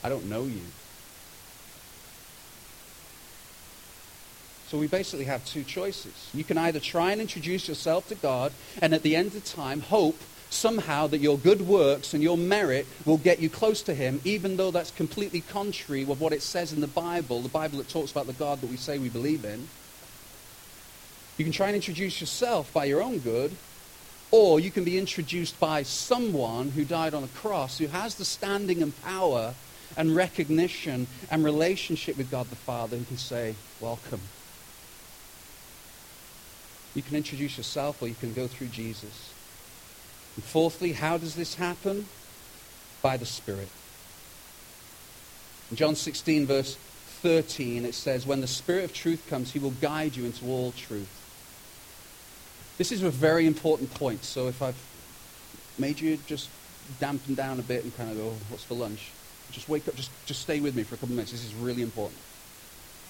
I 0.02 0.08
don't 0.08 0.28
know 0.28 0.44
you. 0.44 0.62
So 4.70 4.78
we 4.78 4.86
basically 4.86 5.24
have 5.24 5.44
two 5.44 5.64
choices. 5.64 6.30
You 6.32 6.44
can 6.44 6.56
either 6.56 6.78
try 6.78 7.10
and 7.10 7.20
introduce 7.20 7.66
yourself 7.66 8.06
to 8.06 8.14
God 8.14 8.52
and 8.80 8.94
at 8.94 9.02
the 9.02 9.16
end 9.16 9.34
of 9.34 9.44
time 9.44 9.80
hope 9.80 10.16
somehow 10.48 11.08
that 11.08 11.18
your 11.18 11.38
good 11.38 11.62
works 11.62 12.14
and 12.14 12.22
your 12.22 12.38
merit 12.38 12.86
will 13.04 13.18
get 13.18 13.40
you 13.40 13.50
close 13.50 13.82
to 13.82 13.94
him, 13.94 14.20
even 14.24 14.56
though 14.56 14.70
that's 14.70 14.92
completely 14.92 15.40
contrary 15.40 16.04
with 16.04 16.20
what 16.20 16.32
it 16.32 16.40
says 16.40 16.72
in 16.72 16.80
the 16.80 16.86
Bible, 16.86 17.40
the 17.40 17.48
Bible 17.48 17.78
that 17.78 17.88
talks 17.88 18.12
about 18.12 18.28
the 18.28 18.32
God 18.32 18.60
that 18.60 18.70
we 18.70 18.76
say 18.76 18.96
we 18.96 19.08
believe 19.08 19.44
in. 19.44 19.66
You 21.36 21.44
can 21.44 21.52
try 21.52 21.66
and 21.66 21.74
introduce 21.74 22.20
yourself 22.20 22.72
by 22.72 22.84
your 22.84 23.02
own 23.02 23.18
good, 23.18 23.56
or 24.30 24.60
you 24.60 24.70
can 24.70 24.84
be 24.84 24.98
introduced 24.98 25.58
by 25.58 25.82
someone 25.82 26.70
who 26.70 26.84
died 26.84 27.12
on 27.12 27.24
a 27.24 27.28
cross, 27.28 27.78
who 27.78 27.88
has 27.88 28.14
the 28.14 28.24
standing 28.24 28.82
and 28.82 29.02
power 29.02 29.54
and 29.96 30.14
recognition 30.14 31.08
and 31.28 31.42
relationship 31.44 32.16
with 32.16 32.30
God 32.30 32.48
the 32.50 32.56
Father, 32.56 32.96
who 32.96 33.04
can 33.04 33.18
say, 33.18 33.56
welcome. 33.80 34.20
You 36.94 37.02
can 37.02 37.16
introduce 37.16 37.56
yourself 37.56 38.02
or 38.02 38.08
you 38.08 38.14
can 38.14 38.32
go 38.32 38.46
through 38.46 38.68
Jesus. 38.68 39.32
And 40.36 40.44
fourthly, 40.44 40.92
how 40.92 41.18
does 41.18 41.34
this 41.34 41.54
happen? 41.54 42.06
By 43.02 43.16
the 43.16 43.26
Spirit. 43.26 43.68
In 45.70 45.76
John 45.76 45.94
16, 45.94 46.46
verse 46.46 46.76
13, 47.22 47.84
it 47.84 47.94
says, 47.94 48.26
When 48.26 48.40
the 48.40 48.46
Spirit 48.46 48.84
of 48.84 48.92
truth 48.92 49.26
comes, 49.28 49.52
he 49.52 49.58
will 49.58 49.70
guide 49.70 50.16
you 50.16 50.24
into 50.24 50.46
all 50.46 50.72
truth. 50.72 51.16
This 52.78 52.92
is 52.92 53.02
a 53.02 53.10
very 53.10 53.46
important 53.46 53.92
point. 53.94 54.24
So 54.24 54.48
if 54.48 54.62
I've 54.62 54.78
made 55.78 56.00
you 56.00 56.18
just 56.26 56.48
dampen 56.98 57.34
down 57.34 57.58
a 57.58 57.62
bit 57.62 57.84
and 57.84 57.96
kind 57.96 58.10
of 58.10 58.16
go, 58.16 58.24
oh, 58.28 58.36
what's 58.48 58.64
for 58.64 58.74
lunch? 58.74 59.10
Just 59.52 59.68
wake 59.68 59.86
up, 59.88 59.94
just, 59.96 60.10
just 60.26 60.40
stay 60.40 60.60
with 60.60 60.74
me 60.74 60.82
for 60.82 60.94
a 60.94 60.98
couple 60.98 61.12
of 61.12 61.16
minutes. 61.16 61.32
This 61.32 61.44
is 61.44 61.54
really 61.54 61.82
important. 61.82 62.18